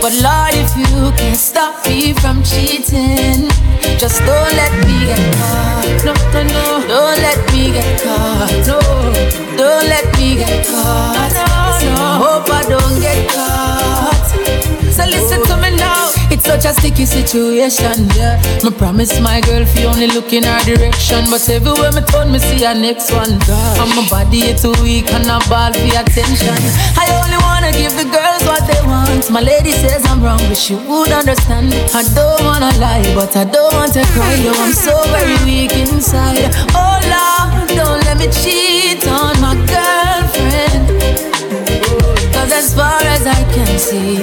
But 0.00 0.14
Lord, 0.22 0.54
if 0.54 0.76
you 0.76 1.10
can 1.18 1.34
stop 1.34 1.84
me 1.86 2.12
from 2.14 2.42
cheating, 2.42 3.48
just 3.98 4.20
don't 4.24 4.52
let 4.54 4.72
me 4.86 5.06
get 5.10 5.34
caught. 5.34 6.04
No, 6.04 6.14
no, 6.32 6.42
no. 6.44 6.86
Don't 6.86 7.18
let 7.20 7.38
me 7.52 7.72
get 7.72 8.00
caught. 8.02 8.48
No, 8.66 8.78
don't 9.56 9.88
let 9.88 10.06
me 10.16 10.36
get 10.36 10.66
caught. 10.66 11.32
No, 11.34 11.96
no. 11.96 12.04
Hope 12.24 12.48
I 12.50 12.62
don't 12.68 13.00
get 13.00 13.28
caught. 13.34 14.28
So 14.92 15.04
listen 15.04 15.42
to 15.46 15.56
me 15.56 15.76
now. 15.76 16.07
It's 16.38 16.46
such 16.46 16.66
a 16.66 16.72
sticky 16.72 17.04
situation, 17.04 18.06
yeah. 18.14 18.38
Me 18.62 18.70
promise 18.70 19.18
my 19.18 19.40
girl 19.40 19.62
if 19.62 19.74
you 19.74 19.88
only 19.88 20.06
look 20.06 20.32
in 20.32 20.44
her 20.44 20.62
direction, 20.62 21.26
but 21.26 21.42
everywhere 21.50 21.90
me 21.90 22.00
turn, 22.06 22.30
me 22.30 22.38
see 22.38 22.62
her 22.62 22.78
next 22.78 23.10
one. 23.10 23.42
God. 23.42 23.74
And 23.82 23.90
my 23.98 24.06
body 24.08 24.54
is 24.54 24.62
too 24.62 24.70
weak 24.78 25.10
and 25.10 25.26
I 25.26 25.42
ball 25.50 25.74
for 25.74 25.98
attention. 25.98 26.54
I 26.94 27.10
only 27.18 27.42
wanna 27.42 27.74
give 27.74 27.90
the 27.98 28.06
girls 28.06 28.42
what 28.46 28.62
they 28.70 28.78
want. 28.86 29.26
My 29.34 29.40
lady 29.42 29.72
says 29.72 30.06
I'm 30.06 30.22
wrong, 30.22 30.38
but 30.46 30.56
she 30.56 30.76
would 30.78 31.10
understand. 31.10 31.74
I 31.90 32.06
don't 32.14 32.44
wanna 32.46 32.70
lie, 32.78 33.02
but 33.18 33.34
I 33.34 33.42
don't 33.42 33.74
want 33.74 33.94
to 33.98 34.06
cry. 34.14 34.34
Yo, 34.38 34.54
I'm 34.62 34.70
so 34.72 34.94
very 35.10 35.34
weak 35.42 35.74
inside. 35.74 36.54
Oh 36.70 37.02
Lord, 37.02 37.66
don't 37.74 37.98
let 38.06 38.16
me 38.22 38.30
cheat 38.30 39.02
on 39.10 39.37
as 42.58 42.74
far 42.74 43.00
as 43.14 43.24
I 43.24 43.40
can 43.54 43.78
see, 43.78 44.18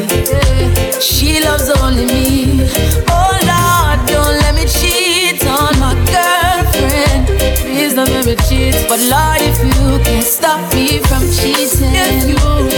she 1.00 1.40
loves 1.42 1.70
only 1.80 2.06
me. 2.06 2.68
Oh 3.08 3.32
Lord, 3.52 4.00
don't 4.12 4.36
let 4.44 4.54
me 4.56 4.66
cheat 4.68 5.40
on 5.48 5.72
my 5.80 5.96
girlfriend. 6.12 7.28
Please 7.64 7.94
don't 7.96 8.12
let 8.12 8.26
me 8.26 8.36
cheat. 8.48 8.76
But 8.90 9.00
Lord, 9.14 9.40
if 9.40 9.58
you 9.64 10.04
can 10.04 10.22
stop 10.22 10.60
me 10.76 11.00
from 11.08 11.24
cheating, 11.32 12.36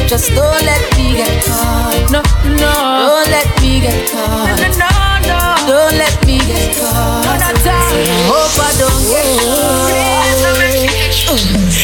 just 0.07 0.29
don't 0.37 0.61
let 0.69 0.83
me 0.95 1.17
get 1.17 1.43
caught. 1.45 2.05
No, 2.13 2.21
no, 2.61 2.73
don't 3.09 3.29
let 3.33 3.49
me 3.61 3.81
get 3.81 4.11
caught. 4.11 4.61
No, 4.61 4.67
no, 4.83 4.91
no, 5.29 5.39
don't 5.71 5.95
let 5.97 6.15
me 6.27 6.37
get 6.37 6.77
caught. 6.77 7.25
I 7.25 8.13
hope 8.29 8.55
I 8.61 8.71
don't 8.77 9.03
get 9.09 9.27
caught. 9.41 10.17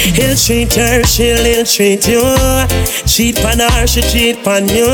He'll 0.04 0.36
treat 0.36 0.74
her, 0.76 1.04
she'll 1.04 1.46
ill 1.46 1.66
treat 1.66 2.08
you. 2.08 2.24
Cheat 3.08 3.40
on 3.46 3.60
her, 3.60 3.88
she 3.88 4.02
cheat 4.02 4.46
on 4.46 4.68
you. 4.68 4.92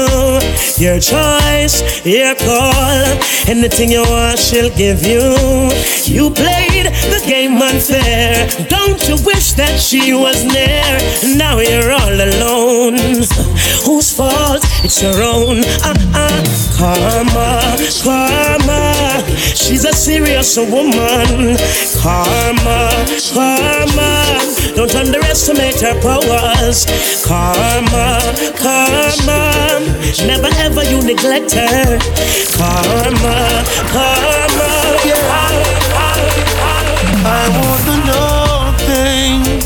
Your 0.78 1.00
choice, 1.00 2.06
your 2.06 2.36
call. 2.36 3.18
Anything 3.48 3.92
you 3.92 4.04
want, 4.04 4.38
she'll 4.38 4.70
give 4.76 5.04
you. 5.04 5.24
You 6.06 6.30
played 6.30 6.86
the 7.10 7.24
game 7.26 7.62
unfair. 7.62 8.48
Don't 8.70 9.02
you 9.10 9.18
wish 9.26 9.54
that 9.54 9.80
she 9.80 10.14
was 10.14 10.46
near? 10.46 10.86
Now 11.36 11.60
you're 11.60 11.92
all 11.92 12.14
alone. 12.14 12.98
Whose 13.86 14.14
fault? 14.14 14.62
It's 14.84 15.02
your 15.02 15.24
own. 15.24 15.64
Uh-uh. 15.84 16.60
Karma, 16.78 17.76
karma. 18.04 19.24
She's 19.56 19.86
a 19.86 19.94
serious 19.94 20.56
woman. 20.58 21.58
Karma, 22.02 22.90
karma. 23.34 24.40
Don't 24.76 24.92
underestimate 25.00 25.80
her 25.80 25.96
powers. 26.02 26.86
Karma, 27.24 28.20
karma. 28.60 29.40
Never 30.28 30.50
ever 30.66 30.84
you 30.84 31.02
neglect 31.02 31.52
her. 31.54 32.00
Karma, 32.58 33.38
karma. 33.94 34.70
I 37.32 37.44
want 37.58 37.82
to 37.90 37.96
know 38.08 38.74
things 38.90 39.66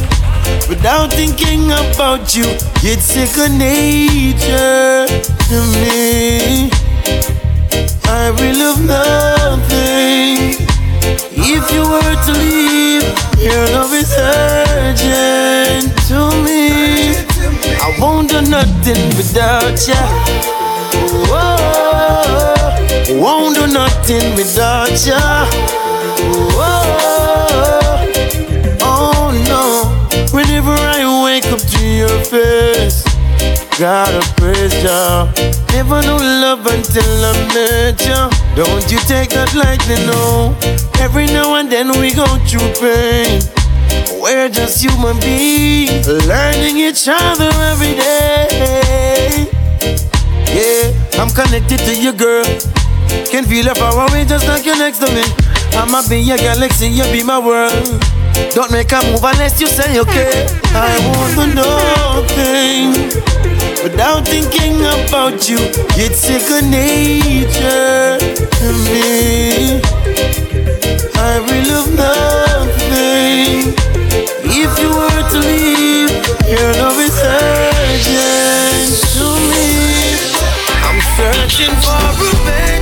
without 0.70 1.12
thinking 1.14 1.66
about 1.72 2.36
you. 2.36 2.46
It's 2.84 3.06
second 3.06 3.58
nature 3.58 5.08
to 5.50 5.58
me. 5.74 6.70
I 8.06 8.30
will 8.38 8.58
love 8.60 8.82
nothing 8.86 10.63
if 11.46 11.72
you 11.72 11.84
were 11.84 12.16
to 12.28 12.32
leave. 12.40 13.04
Your 13.40 13.66
love 13.76 13.94
is 13.94 14.12
urgent 14.18 15.92
to 16.08 16.32
me. 16.46 17.16
I 17.86 17.96
won't 18.00 18.30
do 18.30 18.42
nothing 18.42 19.10
without 19.18 19.78
ya. 19.88 20.02
Whoa, 21.30 23.20
won't 23.22 23.56
do 23.56 23.68
nothing 23.68 24.36
without 24.36 24.96
ya. 25.06 25.46
Whoa, 26.56 28.08
oh 28.82 29.32
no. 29.52 29.64
Whenever 30.32 30.72
I 30.72 31.24
wake 31.26 31.46
up 31.52 31.60
to 31.60 31.86
your 31.86 32.18
face, 32.26 32.63
gotta 33.80 34.22
praise 34.36 34.74
ya. 34.84 35.28
Never 35.74 36.02
knew 36.02 36.18
love 36.18 36.66
until 36.68 37.26
I 37.26 37.34
met 37.54 38.06
ya. 38.06 38.30
Don't 38.56 38.92
you 38.92 39.00
take 39.00 39.30
that 39.32 39.54
lightly, 39.56 39.98
no. 40.06 40.56
Every 41.00 41.26
now 41.28 41.56
and 41.56 41.72
then 41.72 41.90
we 42.00 42.14
go 42.14 42.26
through 42.46 42.70
pain. 42.80 43.42
We're 44.22 44.50
just 44.50 44.82
human 44.82 45.20
beings, 45.20 46.08
learning 46.08 46.78
each 46.78 47.08
other 47.08 47.50
every 47.72 47.96
day. 47.96 49.50
Yeah, 50.54 51.22
I'm 51.22 51.30
connected 51.30 51.80
to 51.80 51.96
you, 51.96 52.14
girl. 52.14 52.46
Can 53.32 53.44
feel 53.46 53.66
your 53.66 53.76
power, 53.76 54.06
we 54.14 54.24
just 54.26 54.48
like 54.48 54.66
you're 54.66 54.78
next 54.78 55.00
to 55.00 55.10
me. 55.14 55.24
I'ma 55.74 56.08
be 56.08 56.20
your 56.20 56.38
galaxy, 56.38 56.88
you 56.88 57.04
be 57.12 57.24
my 57.24 57.40
world. 57.40 58.23
Don't 58.56 58.72
make 58.72 58.92
a 58.92 59.02
move 59.12 59.24
unless 59.24 59.60
you 59.60 59.68
say 59.68 60.00
okay. 60.00 60.48
I 60.74 60.94
want 61.10 61.34
to 61.40 61.46
know 61.56 62.26
things 62.38 63.16
without 63.84 64.26
thinking 64.26 64.80
about 64.82 65.50
you. 65.50 65.58
It's 65.98 66.20
second 66.20 66.72
nature 66.72 68.18
to 68.60 68.70
me. 68.90 69.82
I 71.16 71.40
will 71.46 71.64
love 71.74 71.90
nothing 71.98 73.74
if 74.46 74.72
you 74.80 74.90
were 74.90 75.24
to 75.34 75.40
leave. 75.40 76.12
Your 76.48 76.72
love 76.82 77.00
is 77.00 77.18
urgent 77.24 78.94
to 79.18 79.26
me. 79.52 79.68
I'm 80.88 81.00
searching 81.18 81.74
for 81.82 81.98
a 81.98 82.73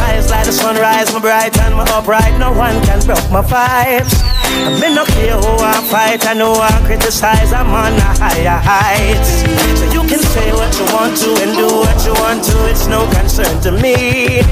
rise 0.00 0.30
like 0.30 0.46
the 0.46 0.52
sunrise, 0.52 1.12
my 1.12 1.20
bright 1.20 1.56
and 1.58 1.74
my 1.74 1.84
upright. 1.90 2.38
No 2.38 2.52
one 2.52 2.80
can 2.84 3.00
broke 3.04 3.30
my 3.30 3.42
vibes. 3.42 4.14
I 4.22 4.78
me 4.80 4.94
no 4.94 5.04
care 5.04 5.36
who 5.36 5.52
I 5.60 5.80
fight, 5.90 6.26
I 6.26 6.34
know 6.34 6.52
I 6.52 6.70
criticize. 6.84 7.52
I'm 7.52 7.68
on 7.68 7.92
a 7.92 8.10
higher 8.20 8.60
heights. 8.60 9.42
So 9.78 9.84
you 9.92 10.02
can 10.08 10.20
say 10.20 10.52
what 10.52 10.72
you 10.78 10.86
want 10.92 11.16
to 11.22 11.30
and 11.42 11.52
do 11.56 11.66
what 11.66 11.98
you 12.04 12.14
want 12.20 12.44
to. 12.44 12.56
It's 12.68 12.86
no 12.86 13.08
concern 13.10 13.60
to 13.62 13.72
me. 13.72 14.42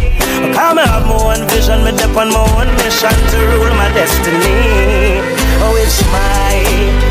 Come 0.55 0.79
have 0.79 1.07
my 1.07 1.17
own 1.21 1.47
vision, 1.49 1.85
me 1.85 1.93
dip 1.93 2.17
on 2.17 2.33
my 2.33 2.41
own 2.57 2.69
mission 2.81 3.13
to 3.13 3.39
rule 3.53 3.75
my 3.77 3.89
destiny. 3.93 5.21
Oh, 5.63 5.77
it's 5.77 6.01
my 6.11 7.10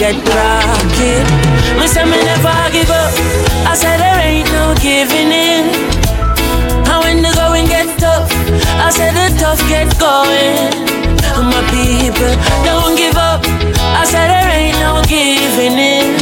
get 0.00 0.16
rocky, 0.32 1.12
me 1.76 1.86
say 1.86 2.04
me 2.08 2.16
never 2.24 2.56
give 2.72 2.88
up. 2.88 3.12
I 3.68 3.76
said 3.76 4.00
there 4.00 4.20
ain't 4.24 4.48
no 4.48 4.72
giving 4.80 5.28
in. 5.28 5.68
And 6.88 6.98
when 7.04 7.20
the 7.20 7.28
going 7.36 7.66
get 7.68 7.84
tough, 8.00 8.32
I 8.80 8.88
said 8.88 9.12
the 9.12 9.28
tough 9.36 9.60
get 9.68 9.92
going. 10.00 10.72
My 11.52 11.60
people 11.68 12.32
don't 12.64 12.96
give 12.96 13.18
up. 13.20 13.44
I 14.00 14.08
said 14.08 14.32
there 14.32 14.48
ain't 14.48 14.80
no 14.80 15.04
giving 15.04 15.76
in. 15.76 16.16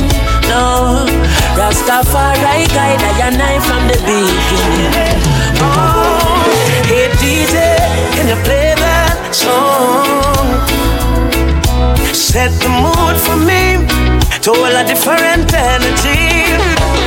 No, 0.50 1.06
Rastafari 1.54 2.66
guide 2.74 2.98
I 2.98 3.30
and 3.30 3.62
from 3.62 3.86
the 3.86 3.98
beginning. 4.02 5.22
Oh, 5.62 6.42
hey 6.90 7.14
DJ, 7.22 7.78
can 8.14 8.26
you 8.26 8.38
play 8.42 8.74
that 8.74 9.30
song? 9.30 10.18
Set 12.12 12.50
the 12.60 12.68
mood 12.68 13.16
for 13.24 13.36
me 13.36 13.57
all 14.48 14.64
a 14.64 14.84
different 14.84 15.52
energy. 15.52 16.56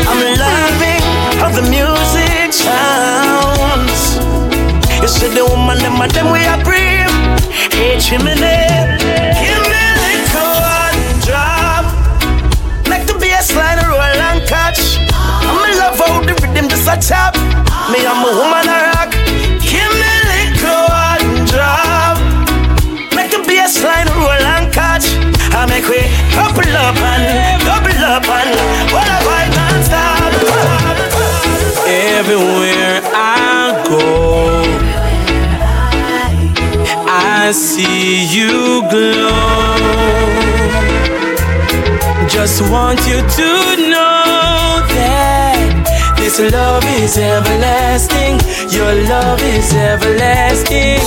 I'm 0.05 0.21
loving 0.37 1.01
how 1.41 1.49
the 1.49 1.65
music 1.65 2.53
sounds. 2.53 4.21
You 5.01 5.07
see 5.07 5.29
the 5.33 5.45
woman, 5.49 5.79
them 5.79 5.97
them 6.09 6.31
we 6.31 6.45
are 6.45 6.61
breathe. 6.63 7.09
Hey, 7.73 7.97
chimney, 7.99 8.37
give 9.41 9.63
me 9.73 9.85
a 9.97 10.45
one 10.77 11.01
drop. 11.25 11.85
Make 12.87 13.07
the 13.07 13.17
bass 13.19 13.55
line 13.55 13.81
roll 13.89 14.21
and 14.29 14.41
catch. 14.47 15.01
I'm 15.09 15.57
in 15.65 15.77
love 15.79 15.97
how 15.97 16.21
the 16.21 16.33
rhythm 16.41 16.69
just 16.69 16.87
a 16.87 16.95
tap. 17.01 17.33
Me, 17.89 18.05
I'm 18.05 18.21
a 18.21 18.31
woman 18.37 18.69
a 18.69 18.77
rock. 18.93 19.11
Give 19.65 19.91
me 20.01 20.13
a 20.61 20.77
one 20.93 21.45
drop. 21.49 22.17
Make 23.15 23.31
the 23.31 23.41
bass 23.47 23.81
line 23.83 24.07
roll 24.13 24.45
and 24.55 24.71
catch. 24.71 25.09
I 25.53 25.65
make 25.65 25.87
we 25.89 26.20
couple 26.31 26.71
up 26.75 26.95
and 26.95 27.61
double 27.67 28.01
up 28.13 28.25
and 28.27 28.49
what 28.93 29.07
a 29.07 29.19
vibe 29.27 29.53
non-stop. 29.55 30.31
Everywhere 31.87 33.01
I 33.13 33.83
go, 33.87 34.63
I 37.07 37.51
see 37.51 38.25
you 38.35 38.81
glow. 38.89 39.81
Just 42.29 42.61
want 42.71 42.99
you 43.07 43.19
to 43.39 43.49
know 43.91 44.81
that 44.95 46.15
this 46.17 46.39
love 46.39 46.85
is 47.01 47.17
everlasting. 47.17 48.39
Your 48.71 48.93
love 49.09 49.41
is 49.43 49.73
everlasting. 49.73 51.01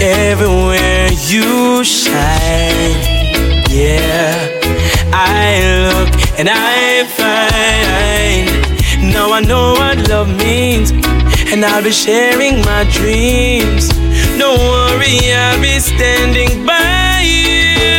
Everywhere 0.00 1.08
you 1.28 1.82
shine, 1.84 3.15
yeah. 3.76 4.48
I 5.12 5.60
look 5.86 6.12
and 6.38 6.48
I 6.48 7.04
find. 7.18 8.46
Now 9.12 9.32
I 9.32 9.40
know 9.40 9.72
what 9.72 10.08
love 10.08 10.28
means, 10.36 10.90
and 11.52 11.64
I'll 11.64 11.82
be 11.82 11.92
sharing 11.92 12.60
my 12.62 12.84
dreams. 12.98 13.88
Don't 14.38 14.58
worry, 14.58 15.18
I'll 15.32 15.60
be 15.60 15.78
standing 15.78 16.64
by 16.66 17.22
you 17.24 17.95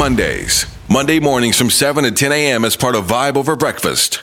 Mondays. 0.00 0.64
Monday 0.88 1.20
mornings 1.20 1.58
from 1.58 1.68
7 1.68 2.04
to 2.04 2.10
10 2.10 2.32
a.m. 2.32 2.64
as 2.64 2.74
part 2.74 2.96
of 2.96 3.04
Vibe 3.04 3.36
Over 3.36 3.54
Breakfast. 3.54 4.22